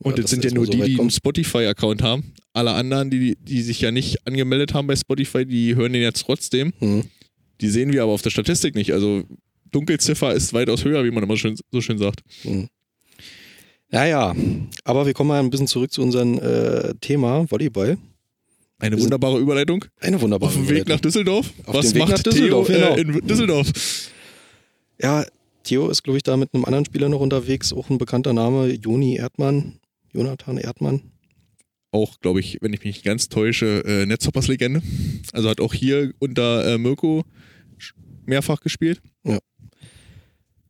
Und 0.00 0.12
Oder 0.12 0.22
das 0.22 0.30
sind 0.30 0.44
ja 0.44 0.52
nur 0.52 0.66
so 0.66 0.72
die, 0.72 0.82
die 0.82 1.00
einen. 1.00 1.10
Spotify-Account 1.10 2.02
haben. 2.02 2.32
Alle 2.52 2.72
anderen, 2.72 3.10
die, 3.10 3.36
die 3.36 3.62
sich 3.62 3.80
ja 3.80 3.90
nicht 3.90 4.26
angemeldet 4.26 4.74
haben 4.74 4.86
bei 4.86 4.96
Spotify, 4.96 5.44
die 5.44 5.74
hören 5.74 5.92
den 5.92 6.02
jetzt 6.02 6.22
trotzdem. 6.22 6.72
Mhm. 6.78 7.04
Die 7.60 7.68
sehen 7.68 7.92
wir 7.92 8.04
aber 8.04 8.12
auf 8.12 8.22
der 8.22 8.30
Statistik 8.30 8.76
nicht. 8.76 8.92
Also 8.92 9.24
Dunkelziffer 9.72 10.32
ist 10.34 10.52
weitaus 10.52 10.84
höher, 10.84 11.04
wie 11.04 11.10
man 11.10 11.24
immer 11.24 11.36
schön, 11.36 11.56
so 11.72 11.80
schön 11.80 11.98
sagt. 11.98 12.20
Mhm. 12.44 12.68
Ja, 13.90 14.04
ja. 14.06 14.36
Aber 14.84 15.06
wir 15.06 15.14
kommen 15.14 15.28
mal 15.28 15.40
ein 15.40 15.50
bisschen 15.50 15.66
zurück 15.66 15.92
zu 15.92 16.02
unserem 16.02 16.38
äh, 16.38 16.94
Thema 17.00 17.50
Volleyball. 17.50 17.98
Eine 18.78 18.96
Wir 18.96 19.02
wunderbare 19.02 19.40
Überleitung. 19.40 19.84
Eine 20.00 20.20
wunderbare 20.20 20.50
Auf 20.50 20.56
dem 20.56 20.68
Weg 20.68 20.70
nach 20.70 20.82
Überleitung. 20.82 21.02
Düsseldorf. 21.02 21.52
Auf 21.66 21.74
Was 21.74 21.94
Weg 21.94 22.00
macht 22.02 22.12
nach 22.12 22.22
Düsseldorf, 22.22 22.66
Theo 22.68 22.76
genau. 22.76 22.94
äh, 22.94 23.00
in 23.00 23.26
Düsseldorf? 23.26 23.72
Ja, 25.00 25.24
Theo 25.64 25.88
ist, 25.88 26.04
glaube 26.04 26.18
ich, 26.18 26.22
da 26.22 26.36
mit 26.36 26.54
einem 26.54 26.64
anderen 26.64 26.84
Spieler 26.84 27.08
noch 27.08 27.20
unterwegs. 27.20 27.72
Auch 27.72 27.90
ein 27.90 27.98
bekannter 27.98 28.32
Name, 28.32 28.68
Joni 28.72 29.16
Erdmann. 29.16 29.80
Jonathan 30.12 30.58
Erdmann. 30.58 31.02
Auch, 31.90 32.20
glaube 32.20 32.40
ich, 32.40 32.58
wenn 32.60 32.72
ich 32.72 32.80
mich 32.80 32.96
nicht 32.96 33.04
ganz 33.04 33.28
täusche, 33.28 33.82
äh, 33.86 34.04
Netzhoppers-Legende. 34.06 34.82
Also 35.32 35.48
hat 35.48 35.60
auch 35.60 35.72
hier 35.72 36.12
unter 36.18 36.74
äh, 36.74 36.78
Mirko 36.78 37.24
mehrfach 38.26 38.60
gespielt. 38.60 39.00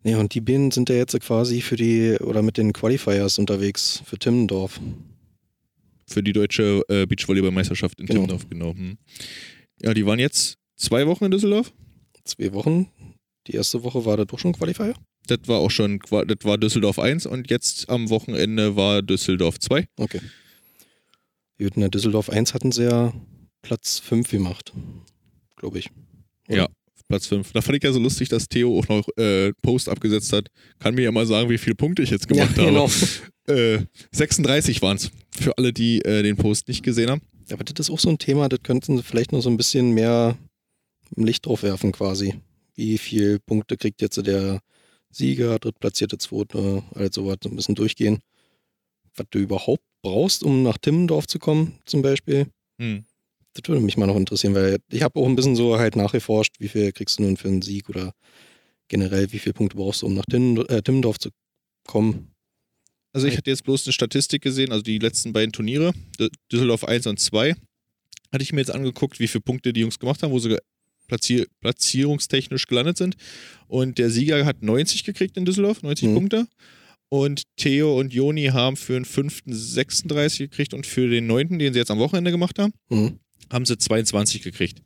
Ja, 0.05 0.19
und 0.21 0.33
die 0.33 0.41
beiden 0.41 0.71
sind 0.71 0.89
ja 0.89 0.95
jetzt 0.95 1.19
quasi 1.21 1.61
für 1.61 1.77
die, 1.77 2.17
oder 2.21 2.41
mit 2.43 2.57
den 2.57 2.73
Qualifiers 2.73 3.39
unterwegs 3.39 4.01
für 4.07 4.17
Timmendorf. 4.19 4.81
Für 6.07 6.23
die 6.23 6.33
deutsche 6.33 6.83
äh, 6.89 7.05
Beachvolleyball-Meisterschaft 7.05 8.01
in 8.01 8.07
Genau. 8.07 8.21
Timmendorf, 8.21 8.49
genau. 8.49 8.73
Hm. 8.75 8.97
Ja, 9.83 9.93
die 9.93 10.07
waren 10.07 10.19
jetzt 10.21 10.57
zwei 10.77 11.07
Wochen 11.07 11.25
in 11.27 11.31
Düsseldorf. 11.33 11.73
Zwei 12.25 12.53
Wochen. 12.55 12.87
Die 13.49 13.53
erste 13.53 13.83
Woche 13.83 14.05
war 14.05 14.17
da 14.17 14.25
doch 14.25 14.39
schon 14.39 14.53
Qualifier. 14.53 14.95
Das 15.31 15.41
war 15.47 15.59
auch 15.59 15.71
schon, 15.71 16.01
das 16.01 16.39
war 16.43 16.59
Düsseldorf 16.59 16.99
1 16.99 17.27
und 17.27 17.51
jetzt 17.51 17.89
am 17.89 18.11
Wochenende 18.11 18.77
war 18.77 19.03
Düsseldorf 19.03 19.59
2. 19.59 19.87
Okay. 19.97 20.21
Gut, 21.59 21.75
in 21.75 21.81
der 21.81 21.91
Düsseldorf 21.91 22.31
1 22.31 22.55
hatten 22.55 22.73
sie 22.73 22.85
ja 22.85 23.13
Platz 23.63 23.99
5 23.99 24.31
gemacht. 24.31 24.73
Glaube 25.57 25.79
ich. 25.79 25.91
Oder? 26.49 26.57
Ja, 26.57 26.69
Platz 27.09 27.27
5. 27.27 27.53
Da 27.53 27.61
fand 27.63 27.79
ich 27.79 27.85
ja 27.85 27.93
so 27.93 27.99
lustig, 27.99 28.29
dass 28.29 28.49
Theo 28.49 28.79
auch 28.79 28.89
noch 28.89 29.09
äh, 29.17 29.53
Post 29.63 29.89
abgesetzt 29.89 30.33
hat. 30.33 30.49
Kann 30.79 30.95
mir 30.95 31.03
ja 31.03 31.13
mal 31.13 31.27
sagen, 31.27 31.49
wie 31.51 31.59
viele 31.59 31.75
Punkte 31.75 32.03
ich 32.03 32.11
jetzt 32.11 32.29
gemacht 32.29 32.57
ja, 32.57 32.63
habe. 32.63 32.73
genau. 32.73 32.91
Äh, 33.49 33.87
36 34.13 34.83
waren 34.83 34.99
es. 34.99 35.11
Für 35.31 35.57
alle, 35.57 35.73
die 35.73 36.05
äh, 36.05 36.23
den 36.23 36.37
Post 36.37 36.69
nicht 36.69 36.83
gesehen 36.83 37.09
haben. 37.09 37.23
Aber 37.51 37.65
das 37.65 37.89
ist 37.89 37.91
auch 37.91 37.99
so 37.99 38.11
ein 38.11 38.19
Thema, 38.19 38.47
das 38.51 38.63
könnten 38.63 38.99
sie 38.99 39.03
vielleicht 39.03 39.33
noch 39.33 39.41
so 39.41 39.49
ein 39.49 39.57
bisschen 39.57 39.93
mehr 39.93 40.37
Licht 41.17 41.47
drauf 41.47 41.63
werfen 41.63 41.93
quasi. 41.93 42.35
Wie 42.75 42.99
viele 42.99 43.41
Punkte 43.41 43.79
kriegt 43.79 44.03
jetzt 44.03 44.19
der 44.27 44.61
Sieger, 45.11 45.59
drittplatzierte 45.59 46.19
Zweite, 46.19 46.83
alles 46.95 47.15
sowas, 47.15 47.39
so 47.43 47.49
ein 47.49 47.57
bisschen 47.57 47.75
durchgehen. 47.75 48.19
Was 49.15 49.27
du 49.31 49.39
überhaupt 49.39 49.83
brauchst, 50.03 50.43
um 50.43 50.63
nach 50.63 50.79
Timmendorf 50.79 51.27
zu 51.27 51.39
kommen, 51.39 51.79
zum 51.85 52.03
Beispiel. 52.03 52.47
Hm. 52.81 53.05
Das 53.55 53.69
würde 53.69 53.81
mich 53.81 53.97
mal 53.97 54.07
noch 54.07 54.17
interessieren, 54.17 54.55
weil 54.55 54.79
ich 54.91 55.03
habe 55.03 55.19
auch 55.19 55.27
ein 55.27 55.35
bisschen 55.35 55.57
so 55.57 55.79
halt 55.79 55.97
nachgeforscht, 55.97 56.57
wie 56.61 56.69
viel 56.69 56.93
kriegst 56.93 57.19
du 57.19 57.25
nun 57.25 57.37
für 57.37 57.49
einen 57.49 57.63
Sieg 57.63 57.89
oder 57.89 58.13
generell, 58.89 59.33
wie 59.33 59.39
viele 59.39 59.55
Punkte 59.55 59.77
brauchst 59.77 60.03
du, 60.03 60.07
um 60.07 60.15
nach 60.15 60.25
äh, 60.29 60.83
Timmendorf 60.83 61.19
zu 61.19 61.31
kommen. 61.87 62.35
Also 63.13 63.27
ich 63.27 63.37
hatte 63.37 63.51
jetzt 63.51 63.65
bloß 63.65 63.87
eine 63.87 63.93
Statistik 63.93 64.43
gesehen, 64.43 64.71
also 64.71 64.83
die 64.83 64.99
letzten 64.99 65.33
beiden 65.33 65.53
Turniere, 65.53 65.93
Düsseldorf 66.53 66.85
1 66.85 67.07
und 67.07 67.19
2, 67.19 67.55
hatte 68.33 68.43
ich 68.43 68.53
mir 68.53 68.61
jetzt 68.61 68.71
angeguckt, 68.71 69.19
wie 69.19 69.29
viele 69.29 69.43
Punkte 69.43 69.73
die 69.73 69.81
Jungs 69.81 69.99
gemacht 69.99 70.23
haben, 70.23 70.31
wo 70.31 70.39
sie 70.39 70.57
platzier 71.09 71.47
platzierungstechnisch 71.61 72.67
gelandet 72.67 72.97
sind. 72.99 73.17
Und 73.67 73.99
der 73.99 74.11
Sieger 74.11 74.45
hat 74.47 74.63
90 74.63 75.05
gekriegt 75.05 75.37
in 75.37 75.45
Düsseldorf, 75.45 75.83
90 75.83 76.09
Mhm. 76.09 76.15
Punkte. 76.15 76.47
Und 77.11 77.43
Theo 77.57 77.99
und 77.99 78.13
Joni 78.13 78.47
haben 78.47 78.77
für 78.77 78.93
den 78.93 79.07
fünften 79.07 79.53
36 79.55 80.51
gekriegt 80.51 80.75
und 80.75 80.87
für 80.87 81.09
den 81.09 81.27
neunten, 81.27 81.59
den 81.59 81.73
sie 81.73 81.79
jetzt 81.79 81.91
am 81.91 81.99
Wochenende 81.99 82.31
gemacht 82.31 82.59
haben, 82.59 82.73
Mhm. 82.91 83.19
haben 83.51 83.65
sie 83.65 83.79
22 83.79 84.43
gekriegt. 84.43 84.83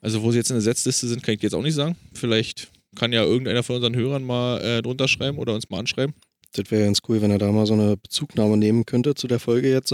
Also 0.00 0.22
wo 0.22 0.30
sie 0.30 0.38
jetzt 0.38 0.50
in 0.50 0.54
der 0.54 0.62
Setzliste 0.62 1.08
sind, 1.08 1.22
kann 1.24 1.34
ich 1.34 1.42
jetzt 1.42 1.54
auch 1.54 1.62
nicht 1.62 1.74
sagen. 1.74 1.96
Vielleicht 2.14 2.70
kann 2.94 3.12
ja 3.12 3.24
irgendeiner 3.24 3.64
von 3.64 3.76
unseren 3.76 3.96
Hörern 3.96 4.22
mal 4.24 4.60
äh, 4.62 4.82
drunter 4.82 5.08
schreiben 5.08 5.38
oder 5.38 5.54
uns 5.54 5.68
mal 5.68 5.80
anschreiben. 5.80 6.14
Das 6.52 6.70
wäre 6.70 6.84
ganz 6.84 7.00
cool, 7.08 7.20
wenn 7.20 7.30
er 7.32 7.38
da 7.38 7.50
mal 7.50 7.66
so 7.66 7.74
eine 7.74 7.96
Bezugnahme 7.96 8.56
nehmen 8.56 8.86
könnte 8.86 9.14
zu 9.16 9.26
der 9.26 9.40
Folge 9.40 9.68
jetzt. 9.70 9.92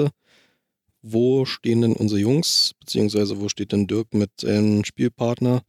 Wo 1.06 1.44
stehen 1.44 1.82
denn 1.82 1.92
unsere 1.92 2.18
Jungs, 2.20 2.72
beziehungsweise 2.80 3.38
wo 3.38 3.50
steht 3.50 3.72
denn 3.72 3.86
Dirk 3.86 4.14
mit 4.14 4.30
seinem 4.40 4.84
Spielpartner? 4.84 5.62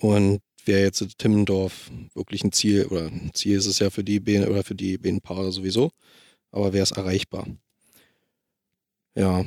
Und 0.00 0.40
wäre 0.66 0.82
jetzt 0.82 1.02
Timmendorf 1.18 1.90
wirklich 2.14 2.44
ein 2.44 2.52
Ziel, 2.52 2.84
oder 2.86 3.06
ein 3.06 3.30
Ziel 3.32 3.56
ist 3.56 3.64
es 3.64 3.78
ja 3.78 3.88
für 3.88 4.04
die 4.04 4.20
Bäden 4.20 4.46
oder 4.46 4.62
für 4.62 4.74
die 4.74 4.98
Bädenpaare 4.98 5.50
sowieso, 5.50 5.90
aber 6.50 6.74
wäre 6.74 6.82
es 6.82 6.90
erreichbar? 6.90 7.46
Ja. 9.14 9.46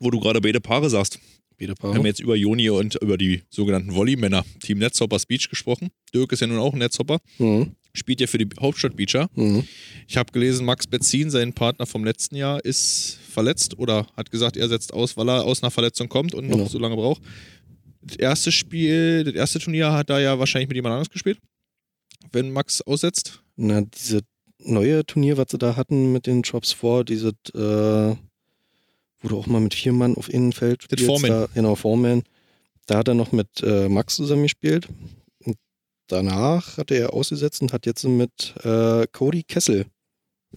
Wo 0.00 0.10
du 0.10 0.18
gerade 0.18 0.40
beide 0.40 0.60
Paare 0.60 0.90
sagst. 0.90 1.20
Beide 1.58 1.72
Wir 1.72 1.76
Paare. 1.76 1.94
haben 1.94 2.06
jetzt 2.06 2.20
über 2.20 2.34
Joni 2.34 2.70
und 2.70 2.96
über 2.96 3.18
die 3.18 3.42
sogenannten 3.50 3.94
Volleymänner, 3.94 4.44
Team 4.60 4.78
Netzhoppers 4.78 5.26
Beach 5.26 5.48
gesprochen. 5.48 5.90
Dirk 6.12 6.32
ist 6.32 6.40
ja 6.40 6.46
nun 6.48 6.58
auch 6.58 6.72
ein 6.72 6.78
Netzhopper, 6.80 7.20
Mhm. 7.38 7.76
Spielt 7.92 8.20
ja 8.20 8.26
für 8.26 8.38
die 8.38 8.48
Hauptstadt 8.60 8.96
Beacher. 8.96 9.28
Mhm. 9.34 9.64
Ich 10.06 10.16
habe 10.16 10.32
gelesen, 10.32 10.64
Max 10.66 10.86
Betzin, 10.86 11.30
sein 11.30 11.52
Partner 11.52 11.86
vom 11.86 12.04
letzten 12.04 12.36
Jahr, 12.36 12.64
ist 12.64 13.18
verletzt 13.30 13.78
oder 13.78 14.06
hat 14.16 14.30
gesagt, 14.30 14.56
er 14.56 14.68
setzt 14.68 14.92
aus, 14.92 15.16
weil 15.16 15.28
er 15.28 15.44
aus 15.44 15.62
einer 15.62 15.70
Verletzung 15.70 16.08
kommt 16.08 16.34
und 16.34 16.48
noch 16.48 16.56
Genau. 16.56 16.68
so 16.68 16.78
lange 16.78 16.96
braucht. 16.96 17.22
Das 18.02 18.16
erste 18.16 18.50
Spiel, 18.52 19.24
das 19.24 19.34
erste 19.34 19.58
Turnier 19.58 19.92
hat 19.92 20.10
er 20.10 20.20
ja 20.20 20.38
wahrscheinlich 20.38 20.68
mit 20.68 20.76
jemand 20.76 20.92
anderes 20.94 21.10
gespielt, 21.10 21.38
wenn 22.32 22.50
Max 22.50 22.80
aussetzt. 22.82 23.42
Na, 23.56 23.82
diese 23.82 24.20
neue 24.58 25.04
Turnier, 25.04 25.36
was 25.36 25.46
sie 25.50 25.58
da 25.58 25.76
hatten 25.76 26.12
mit 26.12 26.26
den 26.26 26.42
Drops 26.42 26.72
vor, 26.72 27.04
diese, 27.04 27.28
äh, 27.54 28.16
wo 29.22 29.28
du 29.28 29.38
auch 29.38 29.46
mal 29.46 29.60
mit 29.60 29.74
vier 29.74 29.92
Mann 29.92 30.14
auf 30.16 30.32
Innenfeld 30.32 30.82
Das 30.90 30.98
spielst. 30.98 31.06
Foreman. 31.06 31.30
Da, 31.30 31.48
genau, 31.54 31.74
Foreman. 31.74 32.22
Da 32.86 32.96
hat 32.98 33.08
er 33.08 33.14
noch 33.14 33.32
mit 33.32 33.48
äh, 33.62 33.88
Max 33.88 34.16
zusammengespielt. 34.16 34.88
Und 34.88 35.19
danach 36.12 36.76
hat 36.78 36.90
er 36.90 37.12
ausgesetzt 37.12 37.62
und 37.62 37.72
hat 37.72 37.86
jetzt 37.86 38.04
mit 38.04 38.54
äh, 38.64 39.06
Cody 39.12 39.42
Kessel 39.42 39.86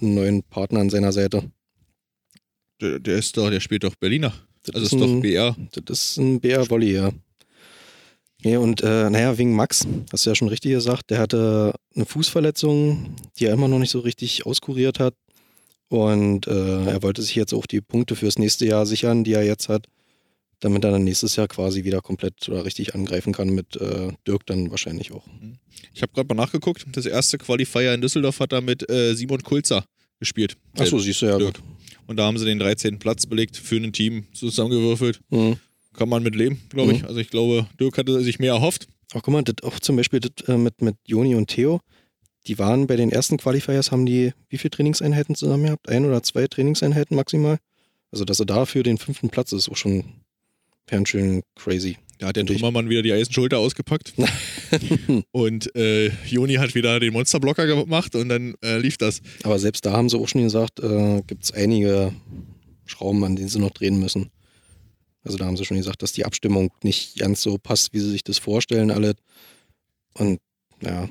einen 0.01 0.15
neuen 0.15 0.43
Partner 0.43 0.79
an 0.81 0.89
seiner 0.89 1.11
Seite. 1.11 1.51
Der, 2.81 2.99
der 2.99 3.17
ist 3.17 3.37
doch, 3.37 3.49
der 3.49 3.59
spielt 3.59 3.83
doch 3.83 3.95
Berliner. 3.95 4.33
Das 4.63 4.75
Also 4.75 4.85
ist 4.87 4.93
ist 4.93 4.99
doch 5.01 5.07
ein- 5.07 5.21
BR. 5.21 5.55
Das 5.85 6.03
ist 6.03 6.17
ein 6.17 6.39
BR 6.39 6.69
Volley, 6.69 6.93
ja. 6.93 7.11
Nee, 8.45 8.57
und 8.57 8.81
äh, 8.81 9.09
naja, 9.09 9.37
wegen 9.37 9.55
Max, 9.55 9.87
hast 10.11 10.25
du 10.25 10.29
ja 10.31 10.35
schon 10.35 10.49
richtig 10.49 10.71
gesagt, 10.71 11.09
der 11.11 11.19
hatte 11.19 11.73
eine 11.95 12.05
Fußverletzung, 12.05 13.15
die 13.39 13.45
er 13.45 13.53
immer 13.53 13.69
noch 13.69 13.79
nicht 13.79 13.91
so 13.91 13.99
richtig 13.99 14.45
auskuriert 14.45 14.99
hat. 14.99 15.15
Und 15.87 16.47
äh, 16.47 16.85
er 16.85 17.03
wollte 17.03 17.21
sich 17.21 17.35
jetzt 17.35 17.53
auch 17.53 17.65
die 17.65 17.79
Punkte 17.79 18.15
fürs 18.15 18.37
nächste 18.39 18.65
Jahr 18.65 18.85
sichern, 18.85 19.23
die 19.23 19.33
er 19.33 19.45
jetzt 19.45 19.69
hat, 19.69 19.87
damit 20.63 20.83
er 20.85 20.91
dann 20.91 21.03
nächstes 21.03 21.35
Jahr 21.35 21.47
quasi 21.47 21.83
wieder 21.83 22.01
komplett 22.01 22.47
oder 22.47 22.63
richtig 22.63 22.95
angreifen 22.95 23.33
kann 23.33 23.49
mit 23.49 23.75
äh, 23.75 24.13
Dirk 24.25 24.45
dann 24.45 24.71
wahrscheinlich 24.71 25.11
auch. 25.11 25.25
Ich 25.93 26.01
habe 26.01 26.13
gerade 26.13 26.33
mal 26.33 26.41
nachgeguckt. 26.41 26.85
Das 26.93 27.05
erste 27.05 27.37
Qualifier 27.37 27.93
in 27.93 28.01
Düsseldorf 28.01 28.39
hat 28.39 28.53
er 28.53 28.61
mit 28.61 28.89
äh, 28.89 29.13
Simon 29.13 29.43
Kulzer 29.43 29.83
gespielt. 30.19 30.55
Achso, 30.77 30.99
siehst 30.99 31.21
du 31.21 31.25
ja 31.25 31.37
Dirk. 31.37 31.55
gut. 31.55 31.63
Und 32.07 32.17
da 32.17 32.25
haben 32.25 32.37
sie 32.37 32.45
den 32.45 32.59
13. 32.59 32.97
Platz 32.99 33.25
belegt 33.25 33.57
für 33.57 33.75
ein 33.75 33.91
Team 33.91 34.25
zusammengewürfelt. 34.33 35.19
Mhm. 35.29 35.57
Kann 35.93 36.09
man 36.09 36.23
mit 36.23 36.35
leben, 36.35 36.61
glaube 36.69 36.93
ich. 36.93 37.01
Mhm. 37.01 37.07
Also 37.07 37.19
ich 37.19 37.29
glaube, 37.29 37.67
Dirk 37.79 37.97
hatte 37.97 38.21
sich 38.21 38.39
mehr 38.39 38.53
erhofft. 38.53 38.87
Auch 39.13 39.21
guck 39.21 39.33
mal, 39.33 39.43
das 39.43 39.55
auch 39.63 39.79
zum 39.79 39.97
Beispiel 39.97 40.21
das, 40.21 40.47
äh, 40.47 40.57
mit, 40.57 40.81
mit 40.81 40.95
Joni 41.05 41.35
und 41.35 41.47
Theo, 41.47 41.81
die 42.47 42.57
waren 42.57 42.87
bei 42.87 42.95
den 42.95 43.11
ersten 43.11 43.37
Qualifiers, 43.37 43.91
haben 43.91 44.05
die 44.05 44.33
wie 44.49 44.57
viele 44.57 44.71
Trainingseinheiten 44.71 45.35
zusammen 45.35 45.65
gehabt? 45.65 45.89
Ein 45.89 46.05
oder 46.05 46.23
zwei 46.23 46.47
Trainingseinheiten 46.47 47.15
maximal? 47.15 47.57
Also, 48.11 48.25
dass 48.25 48.39
er 48.39 48.45
dafür 48.45 48.83
den 48.83 48.97
fünften 48.97 49.29
Platz 49.29 49.51
ist, 49.51 49.69
auch 49.69 49.75
schon 49.75 50.22
ganz 50.87 51.09
schön 51.09 51.41
crazy. 51.55 51.97
Da 52.19 52.27
hat 52.27 52.35
der. 52.35 52.45
Trümmermann 52.45 52.89
wieder 52.89 53.01
die 53.01 53.11
Eisenschulter 53.11 53.57
ausgepackt. 53.57 54.13
und 55.31 55.75
äh, 55.75 56.09
Joni 56.25 56.55
hat 56.55 56.75
wieder 56.75 56.99
den 56.99 57.13
Monsterblocker 57.13 57.65
gemacht 57.65 58.15
und 58.15 58.29
dann 58.29 58.55
äh, 58.63 58.77
lief 58.77 58.97
das. 58.97 59.21
Aber 59.43 59.59
selbst 59.59 59.85
da 59.85 59.93
haben 59.93 60.09
sie 60.09 60.17
auch 60.17 60.27
schon 60.27 60.43
gesagt, 60.43 60.79
äh, 60.79 61.21
gibt 61.27 61.43
es 61.43 61.51
einige 61.51 62.13
Schrauben, 62.85 63.23
an 63.23 63.35
denen 63.35 63.49
sie 63.49 63.59
noch 63.59 63.71
drehen 63.71 63.99
müssen. 63.99 64.29
Also 65.23 65.37
da 65.37 65.45
haben 65.45 65.57
sie 65.57 65.65
schon 65.65 65.77
gesagt, 65.77 66.01
dass 66.01 66.11
die 66.11 66.25
Abstimmung 66.25 66.71
nicht 66.83 67.17
ganz 67.17 67.41
so 67.41 67.57
passt, 67.57 67.93
wie 67.93 67.99
sie 67.99 68.11
sich 68.11 68.23
das 68.23 68.37
vorstellen, 68.37 68.91
alle. 68.91 69.15
Und 70.13 70.39
ja, 70.81 71.09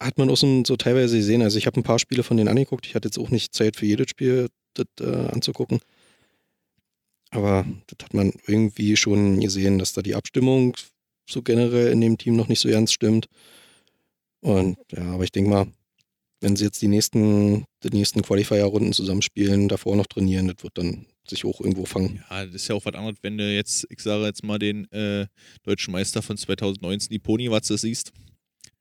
hat 0.00 0.18
man 0.18 0.30
auch 0.30 0.36
so, 0.36 0.62
so 0.64 0.76
teilweise 0.76 1.16
gesehen. 1.16 1.42
Also 1.42 1.58
ich 1.58 1.66
habe 1.66 1.80
ein 1.80 1.82
paar 1.84 1.98
Spiele 1.98 2.22
von 2.22 2.36
denen 2.36 2.48
angeguckt. 2.48 2.86
Ich 2.86 2.94
hatte 2.94 3.08
jetzt 3.08 3.18
auch 3.18 3.30
nicht 3.30 3.54
Zeit 3.54 3.76
für 3.76 3.86
jedes 3.86 4.10
Spiel 4.10 4.48
das 4.74 4.86
äh, 5.00 5.28
anzugucken. 5.28 5.80
Aber 7.32 7.64
das 7.86 8.04
hat 8.04 8.14
man 8.14 8.32
irgendwie 8.46 8.96
schon 8.96 9.40
gesehen, 9.40 9.78
dass 9.78 9.94
da 9.94 10.02
die 10.02 10.14
Abstimmung 10.14 10.76
so 11.28 11.40
generell 11.42 11.90
in 11.90 12.00
dem 12.00 12.18
Team 12.18 12.36
noch 12.36 12.48
nicht 12.48 12.60
so 12.60 12.68
ernst 12.68 12.92
stimmt. 12.92 13.26
Und 14.40 14.76
ja, 14.92 15.02
aber 15.02 15.24
ich 15.24 15.32
denke 15.32 15.50
mal, 15.50 15.66
wenn 16.40 16.56
sie 16.56 16.64
jetzt 16.64 16.82
die 16.82 16.88
nächsten, 16.88 17.64
die 17.84 17.90
nächsten 17.90 18.20
Qualifier-Runden 18.20 18.92
zusammenspielen, 18.92 19.68
davor 19.68 19.96
noch 19.96 20.06
trainieren, 20.06 20.48
das 20.48 20.62
wird 20.62 20.76
dann 20.76 21.06
sich 21.26 21.44
auch 21.44 21.60
irgendwo 21.60 21.86
fangen. 21.86 22.22
Ja, 22.28 22.44
das 22.44 22.56
ist 22.56 22.68
ja 22.68 22.74
auch 22.74 22.84
was 22.84 22.94
anderes, 22.94 23.18
wenn 23.22 23.38
du 23.38 23.50
jetzt, 23.50 23.86
ich 23.88 24.00
sage 24.00 24.24
jetzt 24.24 24.44
mal, 24.44 24.58
den 24.58 24.90
äh, 24.92 25.26
deutschen 25.62 25.92
Meister 25.92 26.20
von 26.20 26.36
2019, 26.36 27.08
die 27.10 27.18
Ponywatze, 27.18 27.78
siehst, 27.78 28.12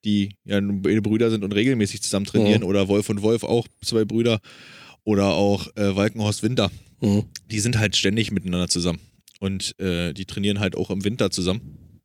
die 0.03 0.35
ja 0.43 0.59
beide 0.61 1.01
Brüder 1.01 1.29
sind 1.29 1.43
und 1.45 1.53
regelmäßig 1.53 2.01
zusammen 2.01 2.25
trainieren. 2.25 2.63
Mhm. 2.63 2.67
Oder 2.67 2.87
Wolf 2.89 3.09
und 3.09 3.21
Wolf 3.21 3.43
auch 3.43 3.67
zwei 3.81 4.03
Brüder. 4.03 4.39
Oder 5.03 5.27
auch 5.27 5.67
äh, 5.75 5.95
Walkenhorst 5.95 6.43
Winter. 6.43 6.69
Mhm. 7.01 7.23
die 7.49 7.59
sind 7.59 7.77
halt 7.79 7.95
ständig 7.95 8.31
miteinander 8.31 8.67
zusammen. 8.67 8.99
Und 9.39 9.77
äh, 9.79 10.13
die 10.13 10.25
trainieren 10.25 10.59
halt 10.59 10.75
auch 10.75 10.89
im 10.91 11.03
Winter 11.03 11.31
zusammen. 11.31 12.01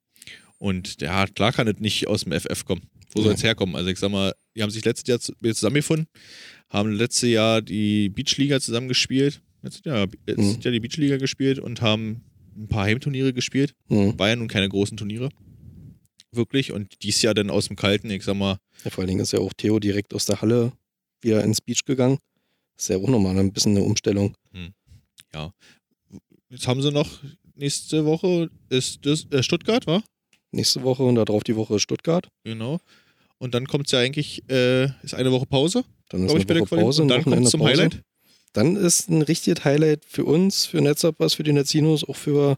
Und 0.58 1.02
ja, 1.02 1.26
klar 1.26 1.52
kann 1.52 1.68
es 1.68 1.78
nicht 1.80 2.06
aus 2.08 2.24
dem 2.24 2.32
FF 2.32 2.64
kommen. 2.64 2.82
Wo 3.14 3.20
soll 3.20 3.32
Ja. 3.32 3.36
es 3.36 3.42
herkommen? 3.44 3.76
Also 3.76 3.90
ich 3.90 3.98
sag 3.98 4.10
mal, 4.10 4.32
die 4.56 4.62
haben 4.62 4.70
sich 4.70 4.84
letztes 4.84 5.06
Jahr 5.06 5.36
wieder 5.40 5.54
zusammengefunden, 5.54 6.06
haben 6.70 6.92
letztes 6.92 7.28
Jahr 7.28 7.60
die 7.60 8.08
Beachliga 8.08 8.58
zusammengespielt. 8.60 9.42
Letztes 9.62 9.84
Jahr, 9.84 10.06
letztes 10.26 10.56
Mhm. 10.56 10.60
Jahr 10.62 10.72
die 10.72 10.80
Beachliga 10.80 11.16
gespielt 11.18 11.58
und 11.58 11.82
haben 11.82 12.22
ein 12.56 12.68
paar 12.68 12.84
Heimturniere 12.84 13.34
gespielt. 13.34 13.74
Mhm. 13.88 14.18
War 14.18 14.28
ja 14.30 14.36
nun 14.36 14.48
keine 14.48 14.68
großen 14.70 14.96
Turniere. 14.96 15.28
Wirklich. 16.32 16.72
Und 16.72 17.02
dies 17.02 17.20
Jahr 17.22 17.34
dann 17.34 17.50
aus 17.50 17.66
dem 17.68 17.76
Kalten, 17.76 18.10
ich 18.10 18.22
sag 18.24 18.34
mal, 18.36 18.58
Ja, 18.84 18.90
vor 18.90 19.02
allen 19.02 19.08
Dingen 19.08 19.20
ist 19.20 19.32
ja 19.32 19.40
auch 19.40 19.52
Theo 19.54 19.78
direkt 19.78 20.14
aus 20.14 20.26
der 20.26 20.40
Halle 20.40 20.72
wieder 21.20 21.42
ins 21.44 21.60
Beach 21.60 21.84
gegangen. 21.84 22.18
ist 22.78 22.88
ja 22.88 22.96
auch 22.98 23.08
nochmal 23.08 23.38
ein 23.38 23.52
bisschen 23.52 23.72
eine 23.76 23.84
Umstellung. 23.84 24.34
Jetzt 26.50 26.66
haben 26.68 26.82
sie 26.82 26.90
noch 26.92 27.08
nächste 27.54 28.04
Woche 28.04 28.50
ist 28.68 29.04
das, 29.06 29.26
äh, 29.30 29.42
Stuttgart, 29.42 29.86
war? 29.86 30.02
Nächste 30.52 30.82
Woche 30.82 31.02
und 31.02 31.16
darauf 31.16 31.42
die 31.44 31.56
Woche 31.56 31.78
Stuttgart. 31.80 32.28
Genau. 32.44 32.80
Und 33.38 33.54
dann 33.54 33.66
kommt 33.66 33.86
es 33.86 33.92
ja 33.92 33.98
eigentlich, 34.00 34.42
äh, 34.50 34.84
ist 35.02 35.14
eine 35.14 35.30
Woche 35.32 35.46
Pause, 35.46 35.84
Dann 36.08 36.26
ist 36.26 36.34
ich, 36.34 36.48
eine 36.48 36.60
Woche. 36.60 36.76
Pause, 36.76 37.02
Und 37.02 37.12
ein 37.12 37.22
dann 37.22 37.24
kommt 37.24 37.44
es 37.44 37.50
zum 37.50 37.60
Pause. 37.60 37.72
Highlight. 37.72 38.02
Dann 38.52 38.76
ist 38.76 39.10
ein 39.10 39.20
richtiges 39.22 39.64
Highlight 39.64 40.04
für 40.06 40.24
uns, 40.24 40.64
für 40.66 40.80
Netzhoppers, 40.80 41.34
für 41.34 41.42
die 41.42 41.52
Netzinos, 41.52 42.04
auch 42.04 42.16
für, 42.16 42.56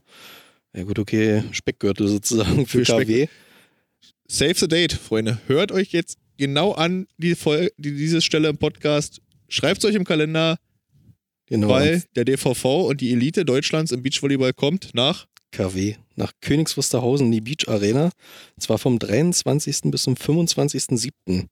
ja 0.73 0.83
gut, 0.83 0.97
okay, 0.99 1.43
Speckgürtel 1.51 2.07
sozusagen, 2.07 2.65
für, 2.65 2.79
Für 2.79 2.85
Speck- 2.85 3.07
KW. 3.07 3.27
Save 4.27 4.53
the 4.55 4.67
date, 4.67 4.93
Freunde. 4.93 5.39
Hört 5.47 5.71
euch 5.73 5.91
jetzt 5.91 6.17
genau 6.37 6.71
an 6.73 7.07
die 7.17 7.35
Folge, 7.35 7.73
die, 7.77 7.95
diese 7.95 8.21
Stelle 8.21 8.47
im 8.47 8.57
Podcast. 8.57 9.19
Schreibt 9.49 9.79
es 9.79 9.85
euch 9.89 9.95
im 9.95 10.05
Kalender, 10.05 10.57
Genau, 11.49 11.69
weil 11.69 12.03
der 12.15 12.25
DVV 12.25 12.87
und 12.87 13.01
die 13.01 13.11
Elite 13.11 13.43
Deutschlands 13.45 13.91
im 13.91 14.03
Beachvolleyball 14.03 14.53
kommt 14.53 14.91
nach. 14.93 15.27
KW, 15.51 15.95
nach 16.15 16.31
Königs 16.41 16.77
Wusterhausen 16.77 17.27
in 17.27 17.31
die 17.31 17.41
Beach 17.41 17.67
Arena. 17.67 18.05
Und 18.55 18.61
zwar 18.61 18.77
vom 18.77 18.99
23. 18.99 19.81
bis 19.85 20.03
zum 20.03 20.13
25.07. 20.13 21.47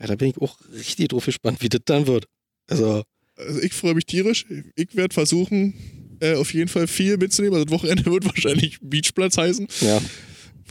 Ja, 0.00 0.06
da 0.06 0.14
bin 0.14 0.30
ich 0.30 0.38
auch 0.38 0.56
richtig 0.72 1.08
drauf 1.08 1.24
gespannt, 1.26 1.58
wie 1.60 1.68
das 1.68 1.80
dann 1.84 2.06
wird. 2.06 2.26
Also, 2.68 3.02
Also 3.36 3.60
ich 3.60 3.72
freue 3.72 3.94
mich 3.94 4.06
tierisch. 4.06 4.46
Ich 4.76 4.94
werde 4.94 5.12
versuchen, 5.12 5.74
äh, 6.20 6.34
auf 6.36 6.54
jeden 6.54 6.68
Fall 6.68 6.86
viel 6.86 7.16
mitzunehmen. 7.16 7.54
Also 7.54 7.64
das 7.64 7.72
Wochenende 7.74 8.04
wird 8.12 8.24
wahrscheinlich 8.26 8.78
Beachplatz 8.80 9.36
heißen. 9.38 9.66
ja, 9.80 10.00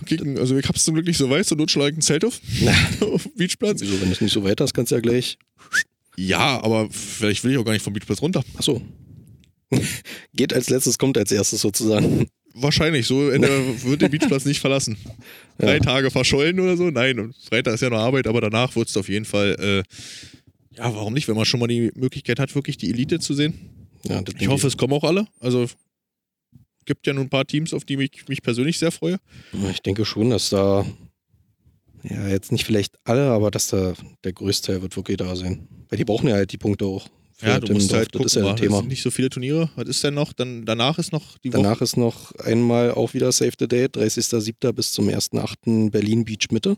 Kicken, 0.05 0.37
also 0.37 0.57
ich 0.57 0.67
hab's 0.67 0.85
zum 0.85 0.95
Glück 0.95 1.05
nicht 1.05 1.17
so 1.17 1.29
weit, 1.29 1.45
so 1.45 1.55
Not 1.55 1.71
schlage 1.71 1.91
ich 1.91 1.97
ein 1.97 2.01
Zelt 2.01 2.25
auf. 2.25 2.39
auf 3.01 3.27
Beachplatz. 3.35 3.81
wieso, 3.81 3.99
wenn 4.01 4.07
du 4.07 4.13
es 4.13 4.21
nicht 4.21 4.33
so 4.33 4.43
weit 4.43 4.59
hast, 4.61 4.73
kannst 4.73 4.91
du 4.91 4.95
ja 4.95 5.01
gleich. 5.01 5.37
Ja, 6.17 6.61
aber 6.63 6.89
vielleicht 6.91 7.43
will 7.43 7.51
ich 7.51 7.57
auch 7.57 7.65
gar 7.65 7.73
nicht 7.73 7.81
vom 7.83 7.93
Beachplatz 7.93 8.21
runter. 8.21 8.43
Achso. 8.57 8.81
Geht 10.35 10.53
als 10.53 10.69
letztes, 10.69 10.97
kommt 10.97 11.17
als 11.17 11.31
erstes 11.31 11.61
sozusagen. 11.61 12.27
Wahrscheinlich, 12.53 13.07
so 13.07 13.29
Ende 13.29 13.49
wird 13.83 14.01
der 14.01 14.09
Beachplatz 14.09 14.45
nicht 14.45 14.59
verlassen. 14.59 14.97
Drei 15.57 15.75
Ja. 15.77 15.79
Tage 15.79 16.11
verschollen 16.11 16.59
oder 16.59 16.77
so? 16.77 16.89
Nein, 16.91 17.19
und 17.19 17.35
Freitag 17.35 17.73
ist 17.73 17.81
ja 17.81 17.89
noch 17.89 17.97
Arbeit, 17.97 18.27
aber 18.27 18.41
danach 18.41 18.75
wird 18.75 18.89
es 18.89 18.97
auf 18.97 19.09
jeden 19.09 19.25
Fall, 19.25 19.55
äh, 19.59 19.83
ja, 20.77 20.93
warum 20.93 21.13
nicht, 21.13 21.27
wenn 21.27 21.35
man 21.35 21.45
schon 21.45 21.59
mal 21.59 21.67
die 21.67 21.91
Möglichkeit 21.95 22.39
hat, 22.39 22.53
wirklich 22.53 22.77
die 22.77 22.89
Elite 22.91 23.19
zu 23.19 23.33
sehen. 23.33 23.53
Ja, 24.07 24.21
Ich 24.39 24.47
hoffe, 24.47 24.67
es 24.67 24.77
kommen 24.77 24.93
auch 24.93 25.03
alle. 25.03 25.27
Also 25.39 25.67
gibt 26.85 27.07
ja 27.07 27.13
nun 27.13 27.23
ein 27.27 27.29
paar 27.29 27.45
Teams, 27.45 27.73
auf 27.73 27.85
die 27.85 27.95
mich, 27.97 28.11
mich 28.27 28.41
persönlich 28.41 28.77
sehr 28.77 28.91
freue. 28.91 29.17
Ich 29.71 29.79
denke 29.81 30.03
schon, 30.05 30.29
dass 30.31 30.49
da, 30.49 30.85
ja, 32.03 32.27
jetzt 32.27 32.51
nicht 32.51 32.65
vielleicht 32.65 32.95
alle, 33.05 33.29
aber 33.31 33.49
dass 33.49 33.67
da 33.67 33.93
der 34.23 34.33
Größteil 34.33 34.81
wird 34.81 34.95
wirklich 34.95 35.17
da 35.17 35.35
sein. 35.35 35.67
Weil 35.89 35.97
die 35.97 36.05
brauchen 36.05 36.27
ja 36.27 36.35
halt 36.35 36.51
die 36.51 36.57
Punkte 36.57 36.85
auch. 36.85 37.07
Ja, 37.41 37.59
du 37.59 37.73
musst 37.73 37.91
halt 37.93 38.07
das 38.07 38.11
gucken, 38.11 38.25
ist 38.25 38.35
ja 38.35 38.41
das 38.43 38.59
Thema. 38.59 38.77
sind 38.77 38.89
nicht 38.89 39.01
so 39.01 39.11
viele 39.11 39.29
Turniere. 39.29 39.69
Was 39.75 39.87
ist 39.87 40.03
denn 40.03 40.13
noch? 40.13 40.33
Dann, 40.33 40.65
danach 40.65 40.97
ist 40.97 41.11
noch 41.11 41.37
die 41.39 41.51
Woche. 41.51 41.63
Danach 41.63 41.81
ist 41.81 41.97
noch 41.97 42.31
einmal 42.35 42.91
auch 42.91 43.13
wieder 43.13 43.31
Save 43.31 43.53
the 43.59 43.67
Date, 43.67 43.97
30.07. 43.97 44.71
bis 44.71 44.91
zum 44.91 45.07
1.08. 45.09 45.91
Berlin 45.91 46.23
Beach 46.23 46.51
Mitte. 46.51 46.77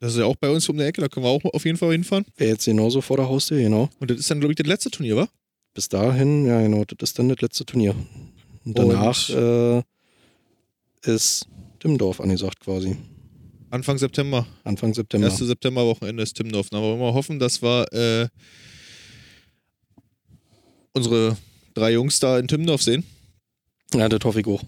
Das 0.00 0.12
ist 0.12 0.18
ja 0.18 0.26
auch 0.26 0.36
bei 0.36 0.50
uns 0.50 0.68
um 0.68 0.76
die 0.76 0.84
Ecke, 0.84 1.00
da 1.00 1.08
können 1.08 1.24
wir 1.24 1.30
auch 1.30 1.42
auf 1.44 1.64
jeden 1.64 1.78
Fall 1.78 1.92
hinfahren. 1.92 2.26
Wäre 2.36 2.50
jetzt 2.50 2.66
genauso 2.66 3.00
vor 3.00 3.16
der 3.16 3.28
Haustür, 3.28 3.58
genau. 3.58 3.88
Und 3.98 4.10
das 4.10 4.18
ist 4.18 4.30
dann, 4.30 4.40
glaube 4.40 4.52
ich, 4.52 4.56
das 4.56 4.66
letzte 4.66 4.90
Turnier, 4.90 5.16
wa? 5.16 5.28
Bis 5.72 5.88
dahin, 5.88 6.44
ja 6.46 6.60
genau, 6.60 6.84
das 6.84 7.10
ist 7.10 7.18
dann 7.18 7.30
das 7.30 7.40
letzte 7.40 7.64
Turnier. 7.64 7.94
Und 8.64 8.78
danach 8.78 9.30
äh, 9.30 9.82
ist 11.02 11.48
Timmendorf 11.78 12.20
angesagt 12.20 12.60
quasi. 12.60 12.96
Anfang 13.76 13.98
September. 13.98 14.46
Anfang 14.64 14.94
September. 14.94 15.26
Erste 15.26 15.44
Septemberwochenende 15.44 16.22
ist 16.22 16.32
Timmendorf. 16.34 16.68
Aber 16.72 16.94
wir 16.94 16.96
mal 16.96 17.12
hoffen, 17.12 17.38
dass 17.38 17.60
wir 17.60 17.86
äh, 17.92 18.26
unsere 20.94 21.36
drei 21.74 21.92
Jungs 21.92 22.18
da 22.18 22.38
in 22.38 22.48
Timmendorf 22.48 22.80
sehen. 22.80 23.04
Ja, 23.92 24.08
das 24.08 24.24
hoffe 24.24 24.40
ich 24.40 24.46
auch. 24.46 24.62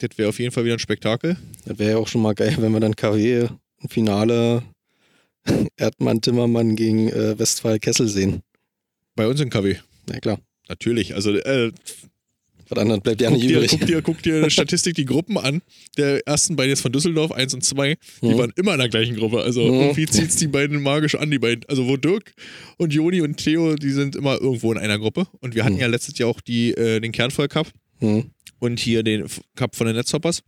Das 0.00 0.10
wäre 0.16 0.28
auf 0.28 0.40
jeden 0.40 0.50
Fall 0.50 0.64
wieder 0.64 0.74
ein 0.74 0.80
Spektakel. 0.80 1.36
Das 1.66 1.78
wäre 1.78 1.92
ja 1.92 1.98
auch 1.98 2.08
schon 2.08 2.20
mal 2.20 2.34
geil, 2.34 2.56
wenn 2.58 2.72
wir 2.72 2.80
dann 2.80 2.96
KW 2.96 3.46
im 3.80 3.88
Finale 3.88 4.64
Erdmann 5.76 6.20
Timmermann 6.20 6.74
gegen 6.74 7.08
äh, 7.08 7.38
Westphal 7.38 7.78
Kessel 7.78 8.08
sehen. 8.08 8.42
Bei 9.14 9.28
uns 9.28 9.40
in 9.40 9.50
KW. 9.50 9.76
Na 10.08 10.18
klar. 10.18 10.40
Natürlich. 10.68 11.14
Also 11.14 11.30
äh, 11.32 11.70
was 12.68 12.78
anderes 12.78 13.00
bleibt 13.02 13.20
ja 13.20 13.28
guck 13.30 13.38
nicht 13.38 13.48
dir, 13.50 13.56
übrig. 13.58 13.70
guck, 13.70 13.86
dir, 13.86 14.02
guck 14.02 14.22
dir 14.22 14.36
in 14.36 14.42
der 14.44 14.50
Statistik 14.50 14.94
die 14.94 15.04
Gruppen 15.04 15.38
an. 15.38 15.62
Der 15.96 16.26
ersten 16.26 16.56
beiden 16.56 16.70
jetzt 16.70 16.80
von 16.82 16.92
Düsseldorf, 16.92 17.32
1 17.32 17.54
und 17.54 17.62
2, 17.64 17.96
die 18.22 18.26
Mhm. 18.26 18.38
waren 18.38 18.52
immer 18.56 18.72
in 18.74 18.78
der 18.80 18.88
gleichen 18.88 19.16
Gruppe. 19.16 19.40
Also 19.42 19.62
Mhm. 19.62 19.80
irgendwie 19.80 20.06
zieht 20.06 20.28
es 20.30 20.36
die 20.36 20.48
beiden 20.48 20.82
magisch 20.82 21.14
an, 21.14 21.30
die 21.30 21.38
beiden. 21.38 21.64
Also 21.68 21.86
wo 21.86 21.96
Dirk 21.96 22.32
und 22.78 22.92
Joni 22.92 23.20
und 23.20 23.36
Theo, 23.36 23.74
die 23.76 23.90
sind 23.90 24.16
immer 24.16 24.40
irgendwo 24.40 24.72
in 24.72 24.78
einer 24.78 24.98
Gruppe. 24.98 25.26
Und 25.40 25.54
wir 25.54 25.64
hatten 25.64 25.74
Mhm. 25.76 25.80
ja 25.80 25.86
letztes 25.86 26.18
Jahr 26.18 26.28
auch 26.28 26.40
die, 26.40 26.72
äh, 26.72 27.00
den 27.00 27.12
Kernvoll 27.12 27.48
Cup 27.48 27.68
Hm. 27.98 28.30
und 28.58 28.78
hier 28.78 29.02
den 29.02 29.26
Cup 29.54 29.74
von 29.74 29.86
den 29.86 29.96
Netzhoppers 29.96 30.42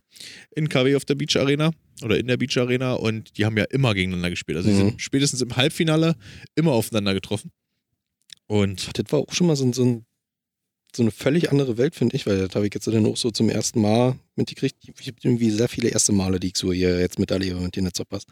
in 0.54 0.68
KW 0.68 0.96
auf 0.96 1.04
der 1.06 1.14
Beach 1.14 1.36
Arena 1.38 1.70
oder 2.02 2.18
in 2.18 2.26
der 2.26 2.36
Beach 2.36 2.56
Arena 2.58 2.92
und 2.94 3.38
die 3.38 3.44
haben 3.46 3.56
ja 3.56 3.64
immer 3.70 3.94
gegeneinander 3.94 4.28
gespielt. 4.30 4.58
Also 4.58 4.68
die 4.68 4.74
Mhm. 4.74 4.78
sind 4.90 5.00
spätestens 5.02 5.40
im 5.40 5.56
Halbfinale 5.56 6.14
immer 6.56 6.72
aufeinander 6.72 7.14
getroffen. 7.14 7.50
Und 8.46 8.90
Das 8.98 9.12
war 9.12 9.20
auch 9.20 9.32
schon 9.32 9.46
mal 9.46 9.56
so, 9.56 9.70
so, 9.72 9.84
ein, 9.84 10.04
so 10.94 11.02
eine 11.02 11.10
völlig 11.10 11.50
andere 11.50 11.76
Welt, 11.78 11.94
finde 11.94 12.16
ich, 12.16 12.26
weil 12.26 12.38
das 12.38 12.54
habe 12.54 12.66
ich 12.66 12.74
jetzt 12.74 12.86
dann 12.86 13.06
auch 13.06 13.16
so 13.16 13.30
zum 13.30 13.50
ersten 13.50 13.80
Mal 13.80 14.16
mitgekriegt. 14.36 14.76
Ich 14.98 15.06
habe 15.06 15.18
irgendwie 15.22 15.50
sehr 15.50 15.68
viele 15.68 15.88
erste 15.90 16.12
Male, 16.12 16.40
die 16.40 16.48
ich 16.48 16.56
so 16.56 16.72
hier 16.72 16.98
jetzt 16.98 17.18
miterlebe 17.18 17.60
mit 17.60 17.76
den 17.76 17.84
Netzhoppers. 17.84 18.24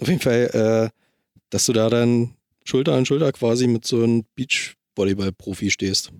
Auf 0.00 0.08
jeden 0.08 0.20
Fall, 0.20 0.90
äh, 0.92 0.98
dass 1.50 1.66
du 1.66 1.72
da 1.72 1.90
dann 1.90 2.34
Schulter 2.64 2.94
an 2.94 3.06
Schulter 3.06 3.32
quasi 3.32 3.66
mit 3.66 3.86
so 3.86 4.02
einem 4.02 4.24
Beachvolleyball-Profi 4.34 5.70
stehst. 5.70 6.12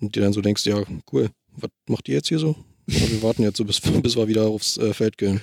Und 0.00 0.14
dir 0.14 0.22
dann 0.22 0.32
so 0.32 0.40
denkst, 0.40 0.64
ja, 0.66 0.82
cool, 1.12 1.30
was 1.56 1.70
macht 1.88 2.08
ihr 2.08 2.16
jetzt 2.16 2.28
hier 2.28 2.38
so? 2.38 2.56
Ja, 2.86 3.10
wir 3.10 3.22
warten 3.22 3.42
jetzt 3.42 3.56
so, 3.56 3.64
bis, 3.64 3.80
bis 4.02 4.16
wir 4.16 4.28
wieder 4.28 4.46
aufs 4.46 4.76
äh, 4.78 4.92
Feld 4.92 5.18
gehen. 5.18 5.40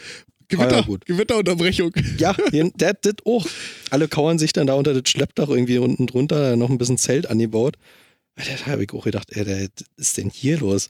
Gewitter, 0.48 0.72
Ah 0.72 0.80
ja, 0.80 0.86
gut. 0.86 1.06
Gewitterunterbrechung. 1.06 1.94
Ja, 2.18 2.36
das 2.52 3.16
auch. 3.26 3.48
Alle 3.90 4.08
kauern 4.10 4.38
sich 4.38 4.52
dann 4.52 4.68
da 4.68 4.74
unter 4.74 4.94
das 4.94 5.10
Schleppdach 5.10 5.48
irgendwie 5.48 5.78
unten 5.78 6.08
drunter, 6.08 6.58
noch 6.58 6.70
ein 6.70 6.78
bisschen 6.78 6.98
Zelt 6.98 7.30
angebaut. 7.30 7.78
Da 8.46 8.66
habe 8.72 8.84
ich 8.84 8.92
auch 8.94 9.04
gedacht, 9.04 9.28
ey, 9.32 9.46
was 9.46 9.86
ist 9.98 10.18
denn 10.18 10.30
hier 10.30 10.60
los? 10.60 10.90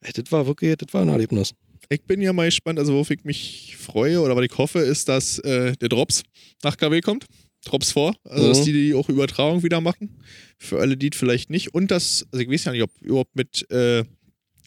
Ey, 0.00 0.12
das 0.12 0.30
war 0.32 0.46
wirklich, 0.46 0.76
das 0.76 0.92
war 0.94 1.02
ein 1.02 1.08
Erlebnis. 1.08 1.52
Ich 1.88 2.02
bin 2.02 2.20
ja 2.20 2.32
mal 2.32 2.46
gespannt, 2.46 2.78
also 2.78 2.92
worauf 2.94 3.10
ich 3.10 3.24
mich 3.24 3.76
freue 3.78 4.20
oder 4.20 4.34
was 4.36 4.44
ich 4.44 4.58
hoffe, 4.58 4.80
ist, 4.80 5.08
dass 5.08 5.38
äh, 5.40 5.72
der 5.76 5.88
Drops 5.88 6.22
nach 6.62 6.76
KW 6.76 7.00
kommt. 7.00 7.26
Drops 7.64 7.92
vor, 7.92 8.14
also 8.24 8.48
dass 8.48 8.60
Mhm. 8.60 8.64
die 8.64 8.72
die 8.72 8.94
auch 8.94 9.08
Übertragung 9.08 9.62
wieder 9.62 9.80
machen. 9.80 10.18
Für 10.58 10.80
alle, 10.80 10.96
die 10.96 11.10
vielleicht 11.14 11.50
nicht. 11.50 11.74
Und 11.74 11.90
dass, 11.90 12.24
also 12.30 12.42
ich 12.42 12.50
weiß 12.50 12.64
ja 12.64 12.72
nicht, 12.72 12.82
ob 12.82 12.90
überhaupt 13.00 13.34
mit 13.34 13.68
äh, 13.70 14.04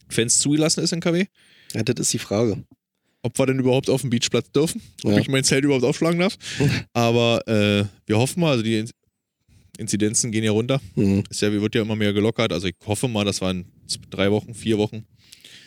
Fans 0.09 0.39
zugelassen 0.39 0.83
ist 0.83 0.91
in 0.93 0.99
KW. 0.99 1.25
Ja, 1.73 1.83
das 1.83 1.99
ist 1.99 2.13
die 2.13 2.19
Frage. 2.19 2.63
Ob 3.21 3.37
wir 3.37 3.45
denn 3.45 3.59
überhaupt 3.59 3.89
auf 3.89 4.01
dem 4.01 4.09
Beachplatz 4.09 4.51
dürfen. 4.51 4.81
Ob 5.03 5.11
Ja. 5.13 5.17
ich 5.19 5.27
mein 5.29 5.43
Zelt 5.43 5.63
überhaupt 5.65 5.83
aufschlagen 5.85 6.19
darf. 6.19 6.35
Aber 6.93 7.45
äh, 7.47 7.85
wir 8.05 8.17
hoffen 8.17 8.39
mal, 8.41 8.51
also 8.51 8.63
die 8.63 8.85
Inzidenzen 9.79 10.31
gehen 10.31 10.43
ja 10.43 10.51
runter. 10.51 10.81
Hm. 10.95 11.23
Ist 11.29 11.41
ja, 11.41 11.51
wird 11.51 11.73
ja 11.75 11.81
immer 11.81 11.95
mehr 11.95 12.13
gelockert. 12.13 12.51
Also 12.53 12.67
ich 12.67 12.75
hoffe 12.85 13.07
mal, 13.07 13.25
in 13.27 13.65
z- 13.87 14.01
drei 14.09 14.29
Wochen, 14.31 14.53
vier 14.53 14.77
Wochen 14.77 15.05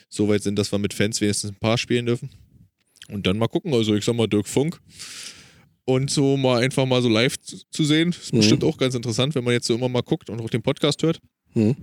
so 0.08 0.28
weit 0.28 0.42
sind, 0.42 0.58
dass 0.58 0.70
wir 0.72 0.78
mit 0.78 0.92
Fans 0.94 1.20
wenigstens 1.20 1.50
ein 1.52 1.56
paar 1.58 1.78
spielen 1.78 2.06
dürfen. 2.06 2.30
Und 3.08 3.26
dann 3.26 3.38
mal 3.38 3.48
gucken. 3.48 3.72
Also 3.74 3.94
ich 3.94 4.04
sag 4.04 4.14
mal 4.14 4.26
Dirk 4.28 4.46
Funk. 4.46 4.80
Und 5.84 6.10
so 6.10 6.36
mal 6.36 6.62
einfach 6.62 6.86
mal 6.86 7.02
so 7.02 7.08
live 7.08 7.36
zu, 7.38 7.84
sehen. 7.84 8.10
Ist 8.10 8.32
Mhm. 8.32 8.38
bestimmt 8.38 8.64
auch 8.64 8.76
ganz 8.78 8.94
interessant, 8.94 9.34
wenn 9.34 9.42
man 9.44 9.52
jetzt 9.54 9.66
so 9.66 9.74
immer 9.74 9.88
mal 9.88 10.02
guckt 10.02 10.30
und 10.30 10.40
auch 10.40 10.50
den 10.50 10.62
Podcast 10.62 11.02
hört. 11.02 11.18
Hm. 11.54 11.74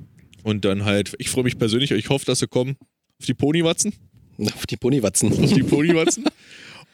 Und 0.44 0.64
dann 0.64 0.86
halt, 0.86 1.16
ich 1.20 1.30
freue 1.30 1.44
mich 1.44 1.58
persönlich, 1.58 1.92
ich 1.92 2.10
hoffe, 2.10 2.26
dass 2.26 2.40
sie 2.40 2.48
kommen 2.48 2.78
auf 3.20 3.26
die 3.26 3.34
Ponywatzen. 3.34 3.94
Auf 4.38 4.66
die 4.68 4.78
Ponywatzen. 4.78 5.34
Auf 5.34 5.54
die 5.54 5.64
Ponywatzen. 5.64 6.24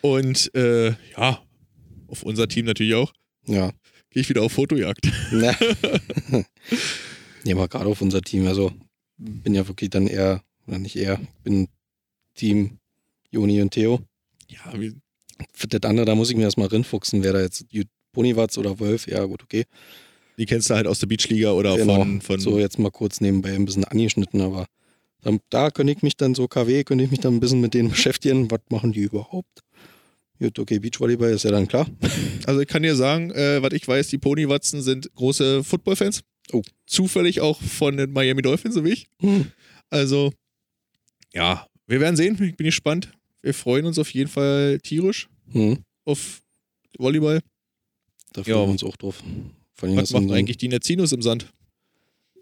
und 0.02 0.50
äh, 0.56 0.96
ja, 1.16 1.40
auf 2.08 2.24
unser 2.24 2.48
Team 2.48 2.66
natürlich 2.66 2.96
auch. 2.96 3.14
Ja. 3.46 3.72
Gehe 4.16 4.22
ich 4.22 4.30
wieder 4.30 4.44
auf 4.44 4.54
Fotojagd. 4.54 5.12
Na. 5.34 5.54
nee, 7.44 7.52
aber 7.52 7.68
gerade 7.68 7.88
auf 7.90 8.02
unser 8.02 8.22
Team. 8.22 8.48
Also 8.48 8.72
bin 9.18 9.54
ja 9.54 9.68
wirklich 9.68 9.90
dann 9.90 10.08
eher, 10.08 10.42
oder 10.68 10.80
nicht 10.80 10.96
eher, 10.96 11.20
bin 11.44 11.68
Team 12.34 12.78
Joni 13.30 13.62
und 13.62 13.72
Theo. 13.72 14.00
Ja, 14.48 14.80
wir, 14.80 14.94
Für 15.52 15.68
das 15.68 15.82
andere, 15.90 16.06
da 16.06 16.16
muss 16.16 16.30
ich 16.30 16.38
mir 16.38 16.44
erstmal 16.44 16.70
rinfuchsen, 16.70 17.24
wer 17.24 17.34
da 17.34 17.42
jetzt 17.42 17.66
Ponywatz 18.14 18.58
oder 18.58 18.80
Wolf. 18.80 19.06
Ja, 19.06 19.26
gut, 19.26 19.44
okay. 19.44 19.66
die 20.38 20.46
kennst 20.46 20.70
du 20.70 20.76
halt 20.76 20.88
aus 20.88 21.00
der 21.00 21.08
Beachliga 21.08 21.52
oder 21.52 21.76
Genau. 21.76 21.96
von, 21.98 22.22
von 22.22 22.40
so 22.40 22.58
jetzt 22.58 22.80
mal 22.80 22.92
kurz 22.92 23.20
nebenbei 23.20 23.54
ein 23.54 23.66
bisschen 23.66 23.84
angeschnitten, 23.84 24.40
aber 24.40 24.68
dann, 25.24 25.42
da 25.50 25.72
könnte 25.72 25.92
ich 25.92 26.04
mich 26.04 26.16
dann 26.16 26.36
so 26.36 26.48
KW, 26.48 26.86
könnte 26.86 27.04
ich 27.04 27.12
mich 27.12 27.20
dann 27.20 27.34
ein 27.34 27.40
bisschen 27.42 27.60
mit 27.60 27.74
denen 27.74 27.90
beschäftigen. 27.90 28.50
Was 28.50 28.62
machen 28.70 28.94
die 28.94 29.02
überhaupt? 29.02 29.60
Gut, 30.40 30.60
okay, 30.60 30.80
Beachvolleyball 30.80 31.32
ist 31.32 31.44
ja 31.44 31.52
dann 31.52 31.68
klar. 31.68 31.88
Also 32.46 32.60
ich 32.62 32.68
kann 32.68 32.84
dir 32.84 32.96
sagen, 32.96 33.32
äh, 33.32 33.62
was 33.64 33.74
ich 33.74 33.88
weiß, 33.88 34.08
die 34.10 34.18
Ponywatzen 34.20 34.82
sind 34.82 35.10
große 35.16 35.64
Football-Fans. 35.64 36.22
Oh. 36.52 36.62
Zufällig 36.86 37.42
auch 37.42 37.60
von 37.62 37.98
den 37.98 38.12
Miami 38.12 38.42
Dolphins, 38.44 38.76
so 38.76 38.84
wie 38.86 38.90
ich. 38.92 39.08
Hm. 39.20 39.48
Also, 39.90 40.32
ja, 41.34 41.66
wir 41.88 42.00
werden 42.00 42.16
sehen. 42.16 42.34
Ich 42.44 42.56
bin 42.56 42.66
gespannt. 42.66 43.10
Wir 43.42 43.54
freuen 43.56 43.86
uns 43.86 43.98
auf 43.98 44.14
jeden 44.14 44.30
Fall 44.30 44.80
tierisch 44.84 45.28
Hm. 45.52 45.80
auf 46.04 46.42
Volleyball. 47.00 47.40
Da 48.34 48.44
freuen 48.44 48.56
Ja. 48.58 48.64
wir 48.64 48.70
uns 48.72 48.84
auch 48.84 48.96
drauf. 48.98 49.24
Vor 49.74 49.96
Was 49.96 50.10
dann- 50.10 50.32
eigentlich 50.32 50.58
die 50.58 50.68
Netzinos 50.68 51.12
im 51.14 51.22
Sand? 51.24 51.48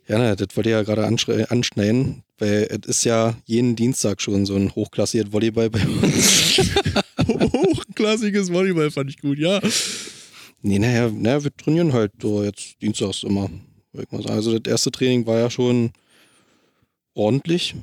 Ja, 0.07 0.17
na, 0.17 0.35
das 0.35 0.49
wollte 0.57 0.69
ich 0.69 0.73
ja 0.73 0.83
gerade 0.83 1.05
anschneiden, 1.49 2.23
weil 2.37 2.67
es 2.69 2.87
ist 2.89 3.03
ja 3.05 3.37
jeden 3.45 3.77
Dienstag 3.77 4.21
schon 4.21 4.45
so 4.45 4.55
ein 4.57 4.75
hochklassiert 4.75 5.31
Volleyball 5.31 5.69
bei 5.69 5.79
uns. 5.87 6.59
Hochklassiges 8.03 8.51
Volleyball 8.51 8.91
fand 8.91 9.09
ich 9.09 9.17
gut, 9.17 9.39
ja. 9.39 9.61
nee, 10.61 10.77
naja, 10.77 11.09
naja, 11.09 11.41
wir 11.41 11.55
trainieren 11.55 11.93
halt 11.93 12.11
so 12.21 12.43
jetzt 12.43 12.81
dienstags 12.81 13.23
immer. 13.23 13.49
Also 14.11 14.59
das 14.59 14.69
erste 14.69 14.91
Training 14.91 15.25
war 15.25 15.39
ja 15.39 15.49
schon 15.49 15.91
ordentlich. 17.13 17.75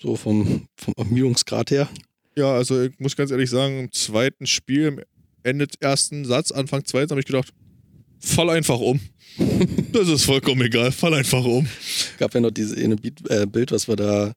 So 0.00 0.16
vom, 0.16 0.66
vom 0.76 0.94
Ermüdungsgrad 0.96 1.70
her. 1.70 1.88
Ja, 2.34 2.54
also 2.54 2.82
ich 2.82 2.98
muss 2.98 3.14
ganz 3.14 3.30
ehrlich 3.30 3.50
sagen, 3.50 3.80
im 3.80 3.92
zweiten 3.92 4.46
Spiel, 4.46 4.88
am 4.88 5.00
Ende 5.42 5.66
des 5.66 5.76
ersten 5.80 6.24
Satz, 6.24 6.50
Anfang 6.50 6.84
zweiten, 6.86 7.10
habe 7.10 7.20
ich 7.20 7.26
gedacht, 7.26 7.52
fall 8.18 8.50
einfach 8.50 8.78
um. 8.78 9.00
Das 9.92 10.08
ist 10.08 10.24
vollkommen 10.24 10.62
egal, 10.62 10.92
fall 10.92 11.14
einfach 11.14 11.44
um. 11.44 11.68
gab 12.18 12.34
ja 12.34 12.40
noch 12.40 12.50
dieses 12.50 12.76
eine 12.76 12.96
äh, 13.28 13.46
Bild, 13.46 13.70
was 13.70 13.86
wir 13.86 13.96
da 13.96 14.32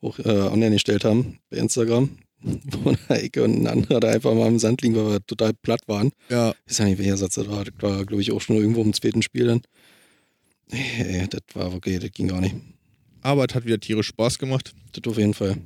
auch 0.00 0.18
äh, 0.20 0.28
online 0.28 0.72
gestellt 0.72 1.04
haben 1.04 1.38
bei 1.50 1.58
Instagram. 1.58 2.10
Wo 2.42 2.90
eine 3.08 3.20
Ecke 3.22 3.42
und 3.44 3.62
ein 3.62 3.66
anderer 3.66 4.00
da 4.00 4.08
einfach 4.10 4.34
mal 4.34 4.48
im 4.48 4.58
Sand 4.58 4.82
liegen, 4.82 4.96
weil 4.96 5.12
wir 5.12 5.26
total 5.26 5.52
platt 5.54 5.82
waren. 5.86 6.10
Ja, 6.28 6.50
Ich 6.66 6.70
weiß 6.72 6.78
ja 6.78 6.84
nicht, 6.86 6.98
welcher 6.98 7.16
Satz 7.16 7.34
das 7.36 7.48
war. 7.48 7.64
Das 7.64 7.74
war, 7.80 8.04
glaube 8.04 8.20
ich, 8.22 8.32
auch 8.32 8.40
schon 8.40 8.56
irgendwo 8.56 8.82
im 8.82 8.92
zweiten 8.92 9.22
Spiel 9.22 9.46
dann. 9.46 9.62
Ey, 10.70 11.26
das 11.28 11.42
war 11.54 11.72
okay, 11.74 11.98
das 11.98 12.10
ging 12.12 12.28
gar 12.28 12.40
nicht. 12.40 12.54
aber 13.20 13.44
es 13.48 13.54
hat 13.54 13.64
wieder 13.66 13.78
tierisch 13.78 14.08
Spaß 14.08 14.38
gemacht. 14.38 14.72
Das 14.92 15.10
auf 15.10 15.18
jeden 15.18 15.34
Fall. 15.34 15.56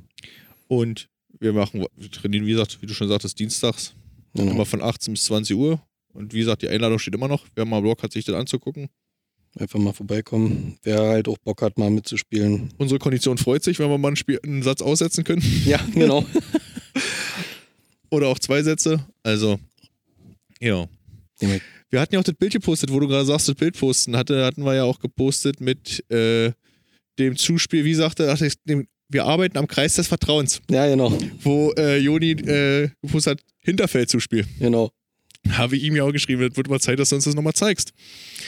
Und 0.67 1.07
wir 1.39 1.53
machen, 1.53 1.85
wir 1.95 2.11
trainieren, 2.11 2.45
wie 2.45 2.51
gesagt, 2.51 2.81
wie 2.81 2.85
du 2.87 2.93
schon 2.93 3.07
sagtest, 3.07 3.39
dienstags 3.39 3.93
Genau. 4.33 4.51
immer 4.51 4.65
von 4.65 4.81
18 4.81 5.13
bis 5.13 5.23
20 5.25 5.55
Uhr. 5.55 5.81
Und 6.13 6.33
wie 6.33 6.39
gesagt, 6.39 6.61
die 6.61 6.69
Einladung 6.69 6.99
steht 6.99 7.15
immer 7.15 7.27
noch. 7.27 7.45
Wer 7.55 7.65
mal 7.65 7.81
Blog 7.81 8.03
hat, 8.03 8.11
sich 8.11 8.25
das 8.25 8.35
anzugucken. 8.35 8.87
Einfach 9.57 9.79
mal 9.79 9.93
vorbeikommen. 9.93 10.77
Wer 10.83 10.99
halt 11.01 11.27
auch 11.27 11.37
Bock 11.39 11.61
hat, 11.63 11.77
mal 11.79 11.89
mitzuspielen. 11.89 12.71
Unsere 12.77 12.99
Kondition 12.99 13.37
freut 13.39 13.63
sich, 13.63 13.79
wenn 13.79 13.89
wir 13.89 13.97
mal 13.97 14.09
einen, 14.09 14.15
Spiel, 14.15 14.39
einen 14.43 14.61
Satz 14.61 14.81
aussetzen 14.81 15.23
können. 15.23 15.41
Ja, 15.65 15.79
genau. 15.93 16.23
Oder 18.09 18.27
auch 18.27 18.39
zwei 18.39 18.63
Sätze. 18.63 19.05
Also, 19.23 19.59
ja. 20.59 20.87
Wir 21.89 22.01
hatten 22.01 22.15
ja 22.15 22.19
auch 22.19 22.23
das 22.25 22.35
Bild 22.35 22.53
gepostet, 22.53 22.91
wo 22.91 22.99
du 22.99 23.07
gerade 23.07 23.25
sagst, 23.25 23.47
das 23.47 23.55
Bild 23.55 23.77
posten. 23.77 24.15
Hatte, 24.17 24.43
hatten 24.45 24.63
wir 24.63 24.75
ja 24.75 24.83
auch 24.83 24.99
gepostet 24.99 25.61
mit 25.61 26.03
äh, 26.11 26.51
dem 27.19 27.35
Zuspiel, 27.37 27.85
wie 27.85 27.93
sagte, 27.93 28.31
ach, 28.31 28.41
ich- 28.41 28.61
dem, 28.63 28.87
wir 29.09 29.25
arbeiten 29.25 29.57
am 29.57 29.67
Kreis 29.67 29.95
des 29.95 30.07
Vertrauens, 30.07 30.61
ja, 30.69 30.85
genau. 30.87 31.17
wo 31.41 31.71
äh, 31.77 31.97
Joni 31.97 32.31
äh, 32.31 32.89
gepostet 33.01 33.39
hat, 33.39 33.45
Hinterfeldzuspiel. 33.59 34.45
Genau. 34.59 34.91
Habe 35.49 35.77
ich 35.77 35.83
ihm 35.83 35.95
ja 35.95 36.03
auch 36.03 36.11
geschrieben, 36.11 36.41
es 36.43 36.57
wird 36.57 36.69
mal 36.69 36.79
Zeit, 36.81 36.99
dass 36.99 37.09
du 37.09 37.15
uns 37.15 37.23
das 37.23 37.33
nochmal 37.35 37.53
zeigst. 37.53 37.93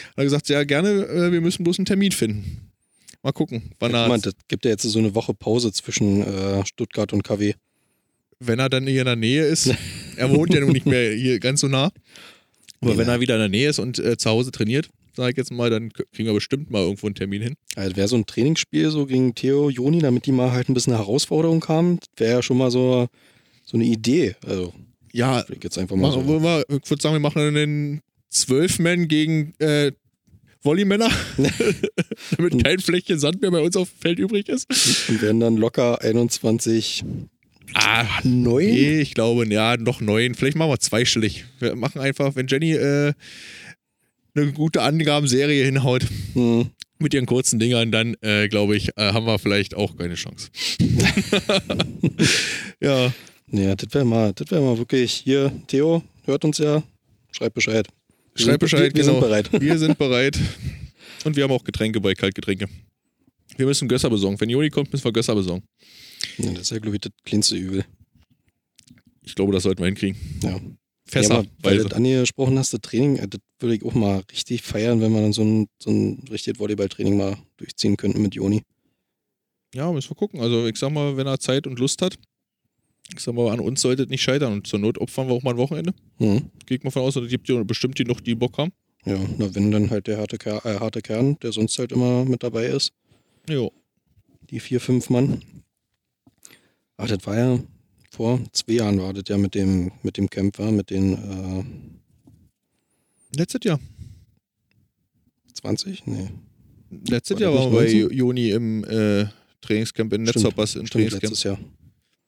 Hat 0.09 0.17
er 0.17 0.23
gesagt, 0.25 0.49
ja 0.49 0.63
gerne, 0.65 0.89
äh, 1.05 1.31
wir 1.31 1.39
müssen 1.39 1.63
bloß 1.63 1.79
einen 1.79 1.85
Termin 1.85 2.11
finden. 2.11 2.71
Mal 3.23 3.31
gucken, 3.31 3.71
wann 3.79 3.91
Ja, 3.91 3.99
er, 3.99 4.03
guck 4.03 4.09
mal, 4.09 4.19
das 4.21 4.33
gibt 4.49 4.65
ja 4.65 4.71
jetzt 4.71 4.83
so 4.83 4.99
eine 4.99 5.15
Woche 5.15 5.33
Pause 5.33 5.71
zwischen 5.71 6.23
äh, 6.23 6.65
Stuttgart 6.65 7.13
und 7.13 7.23
KW. 7.23 7.53
Wenn 8.39 8.59
er 8.59 8.69
dann 8.69 8.87
hier 8.87 9.01
in 9.01 9.05
der 9.05 9.15
Nähe 9.15 9.45
ist. 9.45 9.73
Er 10.17 10.29
wohnt 10.31 10.53
ja 10.53 10.59
nun 10.59 10.73
nicht 10.73 10.85
mehr 10.85 11.13
hier 11.13 11.39
ganz 11.39 11.61
so 11.61 11.69
nah. 11.69 11.91
Aber 12.81 12.91
Nee, 12.91 12.97
wenn 12.97 13.07
er 13.07 13.21
wieder 13.21 13.35
in 13.35 13.39
der 13.39 13.47
Nähe 13.47 13.69
ist 13.69 13.79
und 13.79 13.99
äh, 13.99 14.17
zu 14.17 14.29
Hause 14.29 14.51
trainiert, 14.51 14.89
sage 15.15 15.31
ich 15.31 15.37
jetzt 15.37 15.49
mal, 15.49 15.69
dann 15.69 15.93
kriegen 15.93 16.27
wir 16.27 16.33
bestimmt 16.33 16.69
mal 16.71 16.81
irgendwo 16.81 17.07
einen 17.07 17.15
Termin 17.15 17.41
hin. 17.41 17.55
Also 17.75 17.95
wäre 17.95 18.09
so 18.09 18.17
ein 18.17 18.25
Trainingsspiel 18.25 18.89
so 18.89 19.05
gegen 19.05 19.33
Theo, 19.33 19.69
Joni, 19.69 19.99
damit 19.99 20.25
die 20.25 20.33
mal 20.33 20.51
halt 20.51 20.67
ein 20.67 20.73
bisschen 20.73 20.91
eine 20.91 21.01
Herausforderung 21.01 21.65
haben, 21.69 21.99
wäre 22.17 22.33
ja 22.33 22.41
schon 22.41 22.57
mal 22.57 22.69
so, 22.69 23.07
so 23.65 23.77
eine 23.77 23.85
Idee. 23.85 24.35
Also, 24.45 24.73
Ja, 25.13 25.45
ich 25.49 25.63
jetzt 25.63 25.77
einfach 25.77 25.95
mal 25.95 26.09
machen 26.09 26.27
so. 26.27 26.43
wir 26.43 26.65
ich 26.67 26.89
würde 26.89 27.01
sagen, 27.01 27.15
wir 27.15 27.21
machen 27.21 27.41
einen 27.41 28.01
Zwölf-Man 28.29 29.07
gegen 29.07 29.53
äh, 29.59 29.93
Volleymänner, 30.61 31.09
damit 32.37 32.63
kein 32.63 32.79
Fläschchen 32.79 33.19
Sand 33.19 33.41
mehr 33.41 33.51
bei 33.51 33.61
uns 33.61 33.77
auf 33.77 33.89
dem 33.89 34.01
Feld 34.01 34.19
übrig 34.19 34.49
ist. 34.49 34.67
Und 35.09 35.21
werden 35.21 35.39
dann 35.39 35.55
locker 35.55 36.01
21, 36.01 37.03
Ah, 37.73 38.05
9? 38.23 38.65
nee, 38.65 38.99
ich 39.01 39.13
glaube, 39.13 39.47
ja, 39.51 39.77
noch 39.77 40.01
neun. 40.01 40.35
Vielleicht 40.35 40.57
machen 40.57 40.71
wir 40.71 40.79
zweistellig. 40.79 41.45
Wir 41.59 41.75
machen 41.75 41.99
einfach, 42.01 42.35
wenn 42.35 42.47
Jenny 42.47 42.73
äh, 42.73 43.13
eine 44.35 44.51
gute 44.53 44.81
Angabenserie 44.81 45.63
hinhaut 45.65 46.05
Hm. 46.33 46.69
mit 46.99 47.13
ihren 47.13 47.25
kurzen 47.25 47.59
Dingern, 47.59 47.91
dann 47.91 48.15
äh, 48.21 48.47
glaube 48.47 48.75
ich, 48.75 48.89
äh, 48.97 49.13
haben 49.13 49.25
wir 49.25 49.39
vielleicht 49.39 49.75
auch 49.75 49.95
keine 49.97 50.15
Chance. 50.15 50.49
ja, 52.81 53.13
Ja, 53.51 53.75
das 53.75 53.93
wäre 53.93 54.05
mal, 54.05 54.33
das 54.33 54.49
wäre 54.51 54.61
mal 54.61 54.77
wirklich 54.77 55.11
hier, 55.13 55.51
Theo, 55.67 56.03
hört 56.25 56.45
uns 56.45 56.57
ja, 56.59 56.83
schreibt 57.31 57.55
Bescheid. 57.55 57.87
Wir 58.35 58.43
schreib 58.45 58.51
sind- 58.53 58.59
Bescheid, 58.59 58.81
wir, 58.93 58.95
wir 58.95 59.01
genau. 59.03 59.13
sind 59.13 59.19
bereit. 59.21 59.49
Wir 59.61 59.77
sind 59.77 59.97
bereit. 59.97 60.39
Und 61.25 61.35
wir 61.35 61.43
haben 61.43 61.51
auch 61.51 61.63
Getränke 61.63 61.99
bei 61.99 62.13
Kaltgetränke. 62.13 62.67
Wir 63.57 63.65
müssen 63.65 63.87
Gösser 63.89 64.09
besorgen. 64.09 64.39
Wenn 64.39 64.49
Joni 64.49 64.69
kommt, 64.69 64.91
müssen 64.93 65.03
wir 65.03 65.11
Gösser 65.11 65.35
besorgen. 65.35 65.63
Ja, 66.39 66.51
das 66.51 66.61
ist 66.63 66.71
ja, 66.71 66.79
glaube 66.79 66.95
ich, 66.95 67.01
das 67.01 67.11
kleinste 67.25 67.55
Übel. 67.55 67.85
Ich 69.23 69.35
glaube, 69.35 69.53
das 69.53 69.63
sollten 69.63 69.81
wir 69.81 69.87
hinkriegen. 69.87 70.17
Ja. 70.43 70.59
Fässer. 71.05 71.41
ja, 71.41 71.45
weil 71.63 71.77
du 71.77 71.83
das 71.85 71.93
angesprochen 71.93 72.59
hast, 72.59 72.71
das 72.71 72.81
Training, 72.81 73.17
äh, 73.17 73.27
das 73.27 73.41
würde 73.59 73.75
ich 73.75 73.83
auch 73.83 73.95
mal 73.95 74.23
richtig 74.31 74.61
feiern, 74.61 75.01
wenn 75.01 75.11
wir 75.11 75.21
dann 75.21 75.33
so 75.33 75.43
ein, 75.43 75.67
so 75.79 75.89
ein 75.89 76.23
richtiges 76.29 76.59
Volleyballtraining 76.59 77.17
mal 77.17 77.37
durchziehen 77.57 77.97
könnten 77.97 78.21
mit 78.21 78.35
Joni. 78.35 78.61
Ja, 79.73 79.91
müssen 79.91 80.11
wir 80.11 80.15
gucken. 80.15 80.39
Also 80.39 80.67
ich 80.67 80.77
sag 80.77 80.91
mal, 80.91 81.17
wenn 81.17 81.27
er 81.27 81.39
Zeit 81.39 81.67
und 81.67 81.79
Lust 81.79 82.01
hat, 82.01 82.17
ich 83.11 83.19
sag 83.21 83.33
mal, 83.33 83.51
an 83.51 83.59
uns 83.59 83.81
sollte 83.81 84.03
es 84.03 84.09
nicht 84.09 84.21
scheitern. 84.21 84.53
Und 84.53 84.67
zur 84.67 84.79
Not 84.79 84.99
opfern 84.99 85.27
wir 85.27 85.33
auch 85.33 85.43
mal 85.43 85.51
ein 85.51 85.57
Wochenende. 85.57 85.93
Mhm. 86.19 86.49
Ich 86.69 86.83
mal 86.83 86.91
von 86.91 87.01
aus, 87.01 87.17
oder 87.17 87.27
gibt 87.27 87.49
ja 87.49 87.61
bestimmt 87.63 87.97
die 87.97 88.05
noch, 88.05 88.19
die 88.19 88.35
Bock 88.35 88.57
haben. 88.57 88.71
Ja, 89.05 89.17
na, 89.37 89.53
wenn 89.55 89.71
dann 89.71 89.89
halt 89.89 90.07
der 90.07 90.17
harte, 90.17 90.37
Ker 90.37 90.63
äh, 90.65 90.79
harte 90.79 91.01
Kern, 91.01 91.37
der 91.41 91.51
sonst 91.51 91.79
halt 91.79 91.91
immer 91.91 92.25
mit 92.25 92.43
dabei 92.43 92.67
ist, 92.67 92.91
Jo. 93.49 93.71
die 94.49 94.59
vier, 94.59 94.79
fünf 94.79 95.09
Mann. 95.09 95.41
Ach, 97.01 97.07
das 97.07 97.25
war 97.25 97.37
ja 97.37 97.59
vor 98.11 98.41
zwei 98.51 98.73
Jahren 98.73 98.99
war 98.99 99.13
das 99.13 99.23
ja 99.27 99.37
mit 99.37 99.55
dem, 99.55 99.91
mit 100.03 100.17
dem 100.17 100.29
Camp, 100.29 100.59
war, 100.59 100.71
mit 100.71 100.89
den 100.89 101.13
äh, 101.13 101.63
Letztes 103.37 103.61
Jahr. 103.63 103.79
20? 105.53 106.07
Nee. 106.07 106.29
Letztes 107.07 107.35
War 107.35 107.41
Jahr 107.41 107.53
waren 107.53 107.71
wir 107.71 107.79
bei 107.79 107.85
19? 107.85 108.09
Joni 108.17 108.49
im 108.51 108.83
äh, 108.83 109.25
Trainingscamp 109.61 110.11
in. 110.13 110.23
Netzhoppers 110.23 110.75
im 110.75 110.87
Stimmt, 110.87 110.91
Trainingscamp. 110.91 111.23
letztes 111.23 111.43
Jahr. 111.43 111.59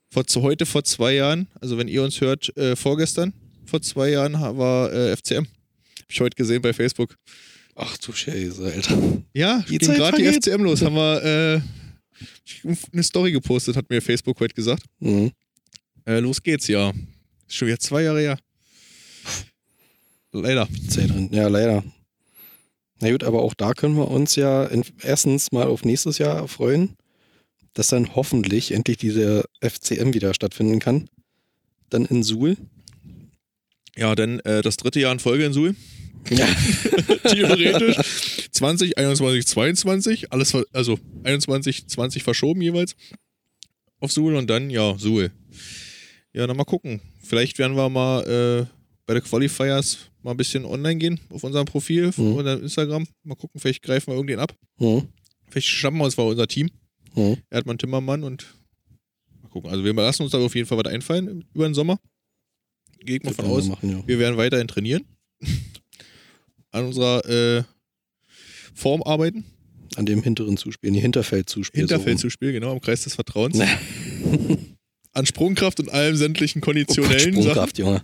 Vor, 0.09 0.23
heute 0.43 0.65
vor 0.65 0.83
zwei 0.83 1.15
Jahren, 1.15 1.47
also 1.59 1.77
wenn 1.77 1.87
ihr 1.87 2.03
uns 2.03 2.21
hört, 2.21 2.55
äh, 2.57 2.75
vorgestern, 2.75 3.33
vor 3.65 3.81
zwei 3.81 4.09
Jahren 4.09 4.33
war 4.33 4.91
äh, 4.93 5.15
FCM. 5.15 5.45
Hab 5.45 6.09
ich 6.09 6.21
heute 6.21 6.35
gesehen 6.35 6.61
bei 6.61 6.73
Facebook. 6.73 7.17
Ach 7.75 7.97
du 7.97 8.11
Scheiße, 8.11 8.63
Alter. 8.63 9.23
Ja, 9.33 9.63
Die 9.69 9.77
ging 9.77 9.93
gerade 9.93 10.17
die. 10.17 10.25
FCM 10.31 10.61
los. 10.63 10.81
Haben 10.81 10.95
wir 10.95 11.23
äh, 11.23 11.61
eine 12.93 13.03
Story 13.03 13.31
gepostet, 13.31 13.75
hat 13.75 13.89
mir 13.89 14.01
Facebook 14.01 14.39
heute 14.39 14.55
gesagt. 14.55 14.83
Mhm. 14.99 15.31
Äh, 16.05 16.19
los 16.19 16.41
geht's, 16.41 16.67
ja. 16.67 16.91
Ist 17.47 17.55
schon 17.55 17.67
wieder 17.67 17.79
zwei 17.79 18.03
Jahre 18.03 18.21
her. 18.21 18.39
Leider. 20.31 20.67
Drin. 20.89 21.29
Ja, 21.31 21.47
leider. 21.47 21.83
Na 22.99 23.11
gut, 23.11 23.23
aber 23.23 23.41
auch 23.41 23.53
da 23.53 23.73
können 23.73 23.95
wir 23.95 24.09
uns 24.09 24.35
ja 24.35 24.69
erstens 25.01 25.51
mal 25.51 25.67
auf 25.67 25.83
nächstes 25.83 26.19
Jahr 26.19 26.47
freuen, 26.47 26.95
dass 27.73 27.87
dann 27.87 28.15
hoffentlich 28.15 28.71
endlich 28.71 28.97
diese 28.97 29.45
FCM 29.59 30.13
wieder 30.13 30.33
stattfinden 30.33 30.79
kann. 30.79 31.09
Dann 31.89 32.05
in 32.05 32.23
Suhl. 32.23 32.57
Ja, 33.97 34.15
dann 34.15 34.39
äh, 34.41 34.61
das 34.61 34.77
dritte 34.77 34.99
Jahr 34.99 35.11
in 35.11 35.19
Folge 35.19 35.45
in 35.45 35.53
Suhl. 35.53 35.75
Ja. 36.29 36.45
Theoretisch. 37.23 38.49
20, 38.51 38.97
21, 38.97 39.45
22. 39.47 40.31
Alles, 40.31 40.55
also 40.73 40.99
21, 41.23 41.87
20 41.87 42.23
verschoben 42.23 42.61
jeweils. 42.61 42.95
Auf 43.99 44.11
Suhl 44.11 44.35
und 44.35 44.49
dann, 44.49 44.69
ja, 44.69 44.97
Suhl. 44.97 45.31
Ja, 46.33 46.47
dann 46.47 46.57
mal 46.57 46.63
gucken. 46.63 47.01
Vielleicht 47.21 47.59
werden 47.59 47.75
wir 47.75 47.89
mal 47.89 48.21
äh, 48.23 48.65
bei 49.05 49.13
der 49.13 49.21
Qualifiers 49.21 49.97
mal 50.23 50.31
ein 50.31 50.37
bisschen 50.37 50.65
online 50.65 50.97
gehen 50.97 51.19
auf 51.29 51.43
unserem 51.43 51.65
Profil 51.65 52.11
Mhm. 52.15 52.33
oder 52.35 52.59
Instagram. 52.59 53.07
Mal 53.23 53.35
gucken, 53.35 53.59
vielleicht 53.59 53.81
greifen 53.81 54.07
wir 54.07 54.15
irgendwen 54.15 54.39
ab. 54.39 54.55
Mhm. 54.79 55.07
Vielleicht 55.49 55.67
schnappen 55.67 55.99
wir 55.99 56.05
uns 56.05 56.15
mal 56.17 56.23
unser 56.23 56.47
Team. 56.47 56.69
Mhm. 57.15 57.37
Erdmann 57.49 57.77
Timmermann 57.77 58.23
und 58.23 58.45
mal 59.41 59.49
gucken. 59.49 59.69
Also 59.69 59.83
wir 59.83 59.93
lassen 59.93 60.23
uns 60.23 60.31
da 60.31 60.37
auf 60.39 60.55
jeden 60.55 60.67
Fall 60.67 60.77
was 60.77 60.85
einfallen 60.91 61.43
über 61.53 61.67
den 61.67 61.73
Sommer. 61.73 61.99
Gehe 62.99 63.17
ich 63.17 63.23
mal 63.23 63.33
von 63.33 63.45
aus. 63.45 63.67
Machen, 63.67 63.89
ja. 63.89 64.07
Wir 64.07 64.19
werden 64.19 64.37
weiterhin 64.37 64.67
trainieren. 64.67 65.03
An 66.71 66.85
unserer 66.85 67.25
äh, 67.27 67.63
Form 68.73 69.03
arbeiten. 69.03 69.45
An 69.95 70.05
dem 70.05 70.23
hinteren 70.23 70.55
Zuspiel, 70.57 70.91
die 70.91 70.99
Hinterfeldzuspiel. 70.99 71.81
Hinterfeldzuspiel, 71.81 72.53
genau, 72.53 72.71
am 72.71 72.79
Kreis 72.79 73.03
des 73.03 73.15
Vertrauens. 73.15 73.57
So 73.57 73.63
An 75.13 75.25
Sprungkraft 75.25 75.81
und 75.81 75.89
allem 75.89 76.15
sämtlichen 76.15 76.61
oh 76.61 76.65
Gott, 76.65 76.73
konditionellen 76.73 77.33
Sachen. 77.33 77.41
Sprungkraft, 77.43 77.77
Junge. 77.77 78.01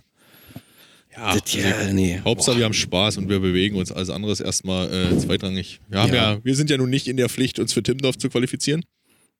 Ja, 1.16 1.36
ja, 1.36 1.92
nee. 1.92 2.20
Hauptsache, 2.22 2.54
Boah. 2.54 2.58
wir 2.58 2.64
haben 2.66 2.74
Spaß 2.74 3.16
und 3.16 3.28
wir 3.28 3.40
bewegen 3.40 3.76
uns. 3.76 3.90
Alles 3.90 4.10
andere 4.10 4.30
ist 4.30 4.40
erstmal 4.40 4.92
äh, 4.92 5.18
zweitrangig. 5.18 5.80
Wir, 5.88 6.00
haben 6.00 6.14
Ja. 6.14 6.34
ja. 6.34 6.44
wir 6.44 6.54
sind 6.54 6.70
ja 6.70 6.76
nun 6.76 6.90
nicht 6.90 7.08
in 7.08 7.16
der 7.16 7.28
Pflicht, 7.28 7.58
uns 7.58 7.72
für 7.72 7.82
Timmendorf 7.82 8.18
zu 8.18 8.28
qualifizieren. 8.28 8.84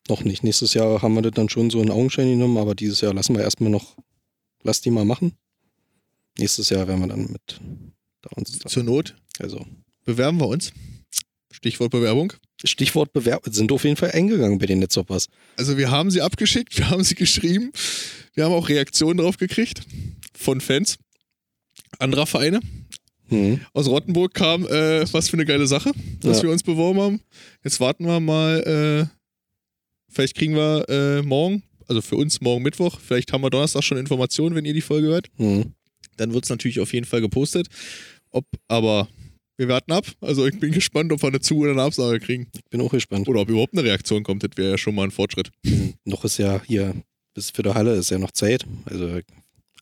Noch 0.08 0.24
nicht. 0.24 0.42
Nächstes 0.42 0.74
Jahr 0.74 1.02
haben 1.02 1.14
wir 1.14 1.22
das 1.22 1.32
dann 1.32 1.48
schon 1.48 1.70
so 1.70 1.80
in 1.80 1.90
Augenschein 1.90 2.28
genommen, 2.28 2.56
aber 2.56 2.74
dieses 2.74 3.00
Jahr 3.00 3.14
lassen 3.14 3.36
wir 3.36 3.42
erstmal 3.42 3.70
noch, 3.70 3.96
lass 4.62 4.80
die 4.80 4.90
mal 4.90 5.04
machen. 5.04 5.32
Nächstes 6.38 6.70
Jahr 6.70 6.88
werden 6.88 7.00
wir 7.00 7.08
dann 7.08 7.30
mit 7.30 7.60
da 8.30 8.36
uns, 8.36 8.58
Zur 8.58 8.82
Not 8.84 9.16
also 9.38 9.66
bewerben 10.04 10.38
wir 10.40 10.48
uns. 10.48 10.72
Stichwort 11.50 11.90
Bewerbung. 11.90 12.32
Stichwort 12.64 13.12
Bewerb 13.12 13.44
sind 13.50 13.70
auf 13.72 13.84
jeden 13.84 13.96
Fall 13.96 14.12
eingegangen 14.12 14.58
bei 14.58 14.66
den 14.66 14.80
Netzhoppers. 14.80 15.28
Also 15.56 15.76
wir 15.78 15.90
haben 15.90 16.10
sie 16.10 16.20
abgeschickt, 16.20 16.76
wir 16.78 16.90
haben 16.90 17.04
sie 17.04 17.14
geschrieben, 17.14 17.72
wir 18.34 18.44
haben 18.44 18.52
auch 18.52 18.68
Reaktionen 18.68 19.18
drauf 19.18 19.36
gekriegt 19.38 19.82
von 20.34 20.60
Fans 20.60 20.98
anderer 21.98 22.26
Vereine. 22.26 22.60
Hm. 23.28 23.60
Aus 23.74 23.86
Rottenburg 23.88 24.32
kam, 24.34 24.66
äh, 24.66 25.04
was 25.12 25.28
für 25.28 25.34
eine 25.36 25.44
geile 25.44 25.66
Sache, 25.66 25.92
dass 26.20 26.38
Ja. 26.38 26.44
wir 26.44 26.50
uns 26.50 26.62
beworben 26.62 27.00
haben. 27.00 27.20
Jetzt 27.62 27.78
warten 27.78 28.06
wir 28.06 28.20
mal, 28.20 29.08
äh, 29.10 29.16
vielleicht 30.10 30.34
kriegen 30.34 30.54
wir 30.54 30.88
äh, 30.88 31.22
morgen, 31.22 31.62
also 31.86 32.00
für 32.00 32.16
uns 32.16 32.40
morgen 32.40 32.62
Mittwoch, 32.62 32.98
vielleicht 33.00 33.32
haben 33.32 33.42
wir 33.42 33.50
Donnerstag 33.50 33.82
schon 33.84 33.98
Informationen, 33.98 34.54
wenn 34.54 34.64
ihr 34.64 34.72
die 34.74 34.80
Folge 34.80 35.08
hört. 35.08 35.26
Hm. 35.36 35.74
Dann 36.16 36.32
wird 36.32 36.44
es 36.44 36.50
natürlich 36.50 36.80
auf 36.80 36.92
jeden 36.92 37.06
Fall 37.06 37.20
gepostet. 37.20 37.68
Ob, 38.30 38.44
aber 38.68 39.08
wir 39.58 39.68
warten 39.68 39.92
ab. 39.92 40.06
Also 40.20 40.46
ich 40.46 40.58
bin 40.58 40.72
gespannt, 40.72 41.12
ob 41.12 41.22
wir 41.22 41.28
eine 41.28 41.40
Zu- 41.40 41.58
oder 41.58 41.72
eine 41.72 41.82
Absage 41.82 42.20
kriegen. 42.20 42.46
Ich 42.54 42.70
bin 42.70 42.80
auch 42.80 42.92
gespannt. 42.92 43.28
Oder 43.28 43.40
ob 43.40 43.48
überhaupt 43.48 43.72
eine 43.72 43.82
Reaktion 43.82 44.22
kommt. 44.22 44.44
Das 44.44 44.50
wäre 44.56 44.70
ja 44.70 44.78
schon 44.78 44.94
mal 44.94 45.04
ein 45.04 45.10
Fortschritt. 45.10 45.50
Noch 46.04 46.24
ist 46.24 46.38
ja 46.38 46.62
hier, 46.64 46.94
bis 47.34 47.50
für 47.50 47.62
der 47.62 47.74
Halle 47.74 47.94
ist 47.94 48.10
ja 48.10 48.18
noch 48.18 48.30
Zeit. 48.30 48.64
Also, 48.84 49.20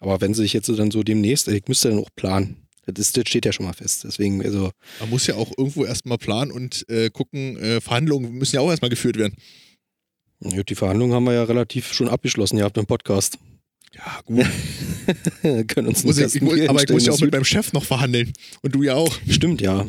aber 0.00 0.20
wenn 0.20 0.34
sie 0.34 0.42
sich 0.42 0.54
jetzt 0.54 0.68
dann 0.68 0.90
so 0.90 1.02
demnächst, 1.02 1.48
ich 1.48 1.68
müsste 1.68 1.90
dann 1.90 1.98
auch 1.98 2.10
planen. 2.16 2.56
Das, 2.86 3.08
ist, 3.08 3.16
das 3.16 3.28
steht 3.28 3.44
ja 3.44 3.52
schon 3.52 3.66
mal 3.66 3.72
fest. 3.72 4.04
Deswegen, 4.04 4.42
also, 4.42 4.70
Man 5.00 5.10
muss 5.10 5.26
ja 5.26 5.34
auch 5.34 5.52
irgendwo 5.58 5.84
erstmal 5.84 6.18
planen 6.18 6.52
und 6.52 6.88
äh, 6.88 7.10
gucken, 7.10 7.58
äh, 7.58 7.80
Verhandlungen 7.80 8.32
müssen 8.32 8.56
ja 8.56 8.62
auch 8.62 8.70
erstmal 8.70 8.90
geführt 8.90 9.18
werden. 9.18 9.36
die 10.40 10.74
Verhandlungen 10.74 11.12
haben 11.12 11.24
wir 11.24 11.34
ja 11.34 11.44
relativ 11.44 11.92
schon 11.92 12.08
abgeschlossen. 12.08 12.58
Ihr 12.58 12.64
habt 12.64 12.78
einen 12.78 12.86
Podcast. 12.86 13.38
Ja, 13.96 14.20
gut. 14.24 14.46
Können 15.68 15.88
uns 15.88 16.04
Muss 16.04 16.18
ich, 16.18 16.40
muss, 16.42 16.60
aber 16.68 16.82
ich 16.82 16.90
muss 16.90 17.06
ja 17.06 17.12
auch 17.12 17.20
mit 17.20 17.32
meinem 17.32 17.44
Chef 17.44 17.72
noch 17.72 17.84
verhandeln. 17.84 18.32
Und 18.62 18.74
du 18.74 18.82
ja 18.82 18.94
auch. 18.94 19.16
Stimmt, 19.28 19.60
ja. 19.60 19.86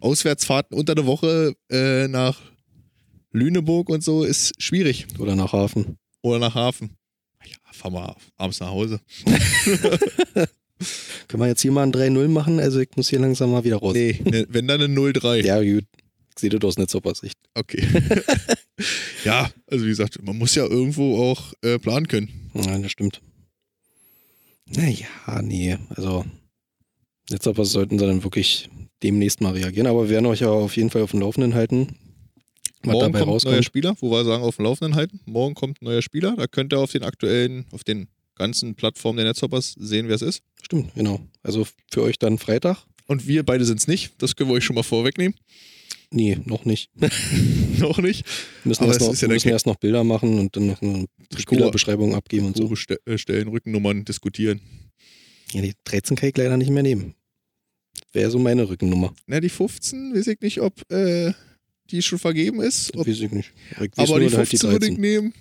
Auswärtsfahrten 0.00 0.76
unter 0.76 0.94
der 0.94 1.06
Woche 1.06 1.54
äh, 1.70 2.08
nach 2.08 2.40
Lüneburg 3.32 3.88
und 3.90 4.02
so 4.02 4.24
ist 4.24 4.60
schwierig. 4.62 5.06
Oder 5.18 5.36
nach 5.36 5.52
Hafen. 5.52 5.98
Oder 6.22 6.38
nach 6.38 6.54
Hafen. 6.54 6.96
Ja, 7.44 7.56
fahr 7.72 7.90
mal 7.90 8.16
abends 8.36 8.60
nach 8.60 8.70
Hause. 8.70 9.00
Können 11.28 11.42
wir 11.42 11.46
jetzt 11.46 11.62
hier 11.62 11.72
mal 11.72 11.84
ein 11.84 11.92
3-0 11.92 12.28
machen? 12.28 12.58
Also 12.60 12.80
ich 12.80 12.90
muss 12.96 13.08
hier 13.08 13.20
langsam 13.20 13.52
mal 13.52 13.64
wieder 13.64 13.76
raus. 13.76 13.94
Nee, 13.94 14.20
ne, 14.24 14.46
wenn 14.48 14.66
dann 14.66 14.80
eine 14.82 14.92
0-3. 14.94 15.44
Ja, 15.44 15.62
gut. 15.62 15.84
Ich 16.36 16.40
sehe 16.40 16.50
das 16.50 16.62
aus 16.62 16.76
Netzhoppers-Sicht. 16.78 17.38
Okay. 17.54 17.86
ja, 19.24 19.50
also 19.68 19.84
wie 19.84 19.90
gesagt, 19.90 20.20
man 20.22 20.36
muss 20.36 20.54
ja 20.54 20.64
irgendwo 20.64 21.22
auch 21.22 21.52
äh, 21.62 21.78
planen 21.78 22.08
können. 22.08 22.50
Ja, 22.54 22.76
das 22.78 22.90
stimmt. 22.90 23.20
Naja, 24.66 25.42
nee. 25.42 25.76
Also, 25.90 26.24
Netzhoppers 27.30 27.72
sollten 27.72 27.98
sie 27.98 28.06
dann 28.06 28.24
wirklich 28.24 28.70
demnächst 29.02 29.40
mal 29.40 29.52
reagieren. 29.52 29.86
Aber 29.86 30.04
wir 30.04 30.10
werden 30.10 30.26
euch 30.26 30.40
ja 30.40 30.48
auf 30.48 30.76
jeden 30.76 30.90
Fall 30.90 31.02
auf 31.02 31.10
dem 31.10 31.20
Laufenden 31.20 31.54
halten. 31.54 31.96
Was 32.82 32.92
Morgen 32.92 33.12
dabei 33.12 33.12
kommt 33.12 33.16
ein 33.16 33.26
neuer 33.26 33.34
rauskommt. 33.34 33.64
Spieler, 33.64 33.96
wo 34.00 34.10
wir 34.10 34.24
sagen, 34.24 34.42
auf 34.42 34.56
dem 34.56 34.64
Laufenden 34.64 34.94
halten. 34.94 35.20
Morgen 35.26 35.54
kommt 35.54 35.80
ein 35.80 35.86
neuer 35.86 36.02
Spieler. 36.02 36.34
Da 36.36 36.46
könnt 36.46 36.72
ihr 36.72 36.78
auf 36.78 36.92
den 36.92 37.02
aktuellen, 37.02 37.66
auf 37.72 37.84
den 37.84 38.08
ganzen 38.34 38.74
Plattformen 38.74 39.18
der 39.18 39.26
Netzhoppers 39.26 39.74
sehen, 39.78 40.08
wer 40.08 40.16
es 40.16 40.22
ist. 40.22 40.42
Stimmt, 40.62 40.94
genau. 40.94 41.20
Also 41.42 41.66
für 41.90 42.02
euch 42.02 42.18
dann 42.18 42.38
Freitag? 42.38 42.78
Und 43.06 43.26
wir 43.26 43.42
beide 43.42 43.64
sind 43.64 43.80
es 43.80 43.86
nicht. 43.86 44.12
Das 44.18 44.34
können 44.36 44.50
wir 44.50 44.54
euch 44.54 44.64
schon 44.64 44.74
mal 44.74 44.82
vorwegnehmen. 44.82 45.34
Nee, 46.14 46.38
noch 46.44 46.64
nicht. 46.64 46.90
noch 47.78 47.98
nicht. 47.98 48.24
Wir 48.62 48.68
müssen, 48.68 48.84
Aber 48.84 48.92
erst 48.92 49.00
noch, 49.00 49.20
ja 49.20 49.26
müssen 49.26 49.48
erst 49.48 49.66
noch 49.66 49.74
Bilder 49.74 50.04
machen 50.04 50.38
und 50.38 50.54
dann 50.54 50.68
noch 50.68 50.80
eine 50.80 51.06
Spielerbeschreibung 51.36 52.14
abgeben 52.14 52.46
und 52.46 52.56
so. 52.56 52.76
Ste 52.76 53.00
äh, 53.04 53.18
Stellen, 53.18 53.48
Rückennummern 53.48 54.04
diskutieren. 54.04 54.60
Ja, 55.52 55.60
die 55.60 55.72
13 55.82 56.16
kann 56.16 56.28
ich 56.28 56.36
leider 56.36 56.56
nicht 56.56 56.70
mehr 56.70 56.84
nehmen. 56.84 57.14
Wäre 58.12 58.30
so 58.30 58.38
meine 58.38 58.68
Rückennummer. 58.68 59.12
Na, 59.26 59.40
die 59.40 59.48
15, 59.48 60.14
weiß 60.14 60.28
ich 60.28 60.40
nicht, 60.40 60.60
ob 60.60 60.88
äh, 60.92 61.32
die 61.90 62.00
schon 62.00 62.20
vergeben 62.20 62.62
ist. 62.62 62.94
Ob, 62.96 63.08
Weiß 63.08 63.18
ich 63.18 63.32
nicht. 63.32 63.52
Ich 63.72 63.76
aber 63.96 64.20
die 64.20 64.26
nur 64.26 64.36
halt 64.36 64.48
15 64.48 64.70
würde 64.70 64.86
ich 64.86 64.96
nehmen. 64.96 65.34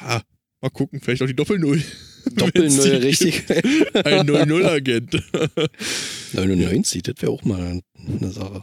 Ja, 0.00 0.22
mal 0.60 0.70
gucken, 0.70 1.00
vielleicht 1.00 1.22
auch 1.22 1.26
die 1.26 1.34
Doppel-Null. 1.34 1.82
Doppel-Null, 2.36 3.00
die 3.00 3.06
richtig. 3.06 3.50
Ein 3.50 4.28
0-0-Agent. 4.28 5.24
99, 6.34 7.02
das 7.02 7.14
wäre 7.18 7.32
auch 7.32 7.42
mal 7.42 7.80
eine 7.96 8.30
Sache. 8.30 8.62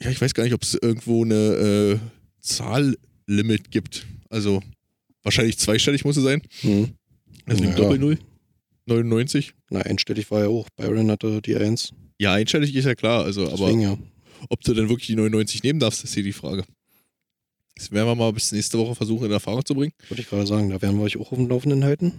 Ja, 0.00 0.10
ich 0.10 0.20
weiß 0.20 0.34
gar 0.34 0.44
nicht, 0.44 0.54
ob 0.54 0.62
es 0.62 0.74
irgendwo 0.74 1.24
eine 1.24 1.34
äh, 1.34 1.98
Zahllimit 2.40 3.70
gibt. 3.70 4.06
Also 4.28 4.62
wahrscheinlich 5.22 5.58
zweistellig 5.58 6.04
muss 6.04 6.16
es 6.16 6.24
sein. 6.24 6.42
Hm. 6.60 6.90
Also 7.46 7.64
Ja. 7.64 7.70
ja. 7.70 7.76
Doppel-Null. 7.76 8.18
99. 8.86 9.54
Na, 9.70 9.80
einstellig 9.80 10.30
war 10.30 10.40
ja 10.40 10.48
auch. 10.48 10.68
Byron 10.76 11.10
hatte 11.10 11.40
die 11.40 11.56
1. 11.56 11.92
Ja, 12.18 12.34
einstellig 12.34 12.74
ist 12.74 12.84
ja 12.84 12.94
klar. 12.94 13.24
Also, 13.24 13.46
aber 13.46 13.56
Deswegen 13.56 13.80
ja. 13.80 13.98
ob 14.50 14.60
du 14.62 14.74
dann 14.74 14.88
wirklich 14.88 15.06
die 15.06 15.16
99 15.16 15.62
nehmen 15.62 15.80
darfst, 15.80 16.04
ist 16.04 16.14
hier 16.14 16.22
die 16.22 16.32
Frage. 16.32 16.64
Das 17.76 17.90
werden 17.90 18.06
wir 18.06 18.14
mal 18.14 18.32
bis 18.32 18.52
nächste 18.52 18.78
Woche 18.78 18.94
versuchen 18.94 19.26
in 19.26 19.32
Erfahrung 19.32 19.64
zu 19.64 19.74
bringen. 19.74 19.92
Wollte 20.08 20.22
ich 20.22 20.28
gerade 20.28 20.46
sagen, 20.46 20.70
da 20.70 20.80
werden 20.80 20.96
wir 20.98 21.04
euch 21.04 21.16
auch 21.16 21.32
auf 21.32 21.38
dem 21.38 21.48
Laufenden 21.48 21.82
halten. 21.82 22.12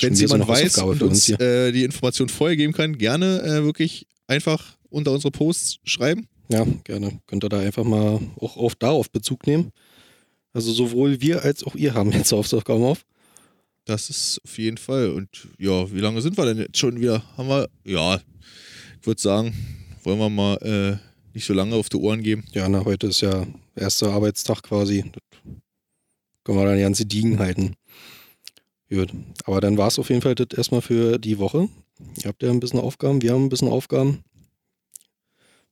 Wenn 0.00 0.12
es 0.12 0.18
so 0.18 0.24
jemand 0.26 0.48
weiß 0.48 0.78
und 0.78 0.98
für 0.98 1.06
uns 1.06 1.28
uns 1.30 1.40
äh, 1.40 1.72
die 1.72 1.84
Information 1.84 2.28
vorher 2.28 2.56
geben 2.56 2.72
kann, 2.72 2.98
gerne 2.98 3.40
äh, 3.42 3.64
wirklich 3.64 4.06
einfach 4.26 4.76
unter 4.90 5.12
unsere 5.12 5.30
Posts 5.30 5.78
schreiben. 5.84 6.26
Ja, 6.48 6.66
gerne. 6.84 7.20
Könnt 7.26 7.44
ihr 7.44 7.48
da 7.48 7.60
einfach 7.60 7.84
mal 7.84 8.20
auch 8.40 8.56
auf 8.56 8.74
darauf 8.74 9.10
Bezug 9.10 9.46
nehmen. 9.46 9.72
Also 10.52 10.72
sowohl 10.72 11.20
wir 11.20 11.42
als 11.42 11.64
auch 11.64 11.74
ihr 11.74 11.94
haben 11.94 12.12
jetzt 12.12 12.32
Hausaufgaben 12.32 12.84
auf. 12.84 13.04
Das 13.84 14.08
ist 14.08 14.40
auf 14.44 14.56
jeden 14.58 14.78
Fall. 14.78 15.10
Und 15.10 15.28
ja, 15.58 15.90
wie 15.92 16.00
lange 16.00 16.22
sind 16.22 16.36
wir 16.36 16.46
denn 16.46 16.58
jetzt 16.58 16.78
schon 16.78 17.00
wieder? 17.00 17.22
Haben 17.36 17.48
wir, 17.48 17.68
ja, 17.84 18.20
ich 19.00 19.06
würde 19.06 19.20
sagen, 19.20 19.54
wollen 20.04 20.18
wir 20.18 20.30
mal 20.30 20.56
äh, 20.62 20.96
nicht 21.34 21.44
so 21.44 21.52
lange 21.52 21.74
auf 21.74 21.88
die 21.88 21.96
Ohren 21.96 22.22
geben. 22.22 22.44
Ja, 22.52 22.68
na, 22.68 22.84
heute 22.84 23.08
ist 23.08 23.20
ja 23.20 23.46
erster 23.74 24.12
Arbeitstag 24.12 24.62
quasi. 24.62 25.04
Das 25.12 25.40
können 26.44 26.58
wir 26.58 26.64
dann 26.66 26.76
die 26.76 26.82
ganze 26.82 27.04
Diegen 27.04 27.38
halten. 27.38 27.74
Gut. 28.88 29.12
Aber 29.44 29.60
dann 29.60 29.76
war 29.76 29.88
es 29.88 29.98
auf 29.98 30.08
jeden 30.08 30.22
Fall 30.22 30.34
das 30.34 30.56
erstmal 30.56 30.82
für 30.82 31.18
die 31.18 31.38
Woche. 31.38 31.68
Ihr 32.18 32.24
habt 32.24 32.42
ja 32.42 32.50
ein 32.50 32.60
bisschen 32.60 32.80
Aufgaben, 32.80 33.22
wir 33.22 33.32
haben 33.32 33.44
ein 33.44 33.48
bisschen 33.48 33.68
Aufgaben. 33.68 34.22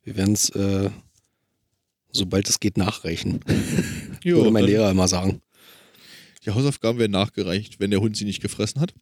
Wir 0.04 0.16
werden 0.16 0.34
es, 0.34 0.50
äh, 0.50 0.90
sobald 2.10 2.48
es 2.48 2.60
geht, 2.60 2.76
nachreichen. 2.76 3.40
Jo, 4.24 4.36
Würde 4.36 4.52
mein 4.52 4.66
Lehrer 4.66 4.88
immer 4.88 5.08
sagen. 5.08 5.42
Die 6.44 6.50
Hausaufgaben 6.50 7.00
werden 7.00 7.10
nachgereicht, 7.10 7.80
wenn 7.80 7.90
der 7.90 8.00
Hund 8.00 8.16
sie 8.16 8.24
nicht 8.24 8.40
gefressen 8.40 8.80
hat. 8.80 8.94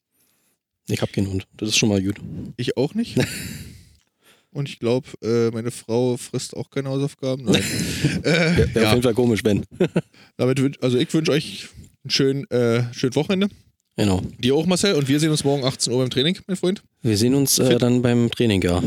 Ich 0.89 1.03
habe 1.03 1.13
keinen 1.13 1.29
Hund. 1.29 1.47
Das 1.59 1.69
ist 1.69 1.77
schon 1.77 1.91
mal 1.91 2.03
gut. 2.03 2.17
Ich 2.57 2.79
auch 2.79 2.95
nicht. 2.95 3.19
Und 4.53 4.69
ich 4.69 4.79
glaube, 4.79 5.09
äh, 5.23 5.51
meine 5.51 5.71
Frau 5.71 6.17
frisst 6.17 6.57
auch 6.57 6.71
keine 6.71 6.89
Hausaufgaben. 6.89 7.45
Nein. 7.45 7.63
äh, 8.23 8.25
Wäre 8.25 8.57
wär 8.57 8.67
auf 8.67 8.75
ja, 8.75 8.91
jeden 8.91 9.03
Fall 9.03 9.15
komisch, 9.15 9.45
wenn. 9.45 9.65
damit 10.39 10.83
also 10.83 10.99
ich 10.99 11.13
wünsche 11.13 11.33
euch 11.33 11.69
ein 12.05 12.11
schön, 12.11 12.51
äh, 12.51 12.93
schönes 12.93 13.15
Wochenende. 13.15 13.49
Genau. 13.97 14.23
Dir 14.39 14.55
auch, 14.55 14.67
Marcel. 14.67 14.95
Und 14.95 15.07
wir 15.07 15.21
sehen 15.21 15.31
uns 15.31 15.45
morgen 15.45 15.65
18 15.65 15.93
Uhr 15.93 16.01
beim 16.01 16.11
Training, 16.11 16.39
mein 16.47 16.57
Freund. 16.57 16.83
Wir 17.03 17.17
sehen 17.17 17.35
uns 17.35 17.59
äh, 17.59 17.79
dann 17.79 18.03
beim 18.03 18.31
Training, 18.31 18.63
ja. 18.63 18.83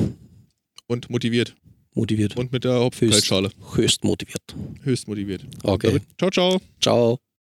Und 0.87 1.09
motiviert. 1.09 1.55
Motiviert. 1.95 2.35
Und 2.37 2.51
mit 2.51 2.63
der 2.63 2.73
Hauptkaltschale. 2.75 3.51
Höchst 3.75 4.03
motiviert. 4.03 4.43
Höchst 4.81 5.07
motiviert. 5.07 5.45
Okay. 5.63 5.99
Ciao, 6.17 6.31
ciao. 6.31 6.61
Ciao. 6.81 7.19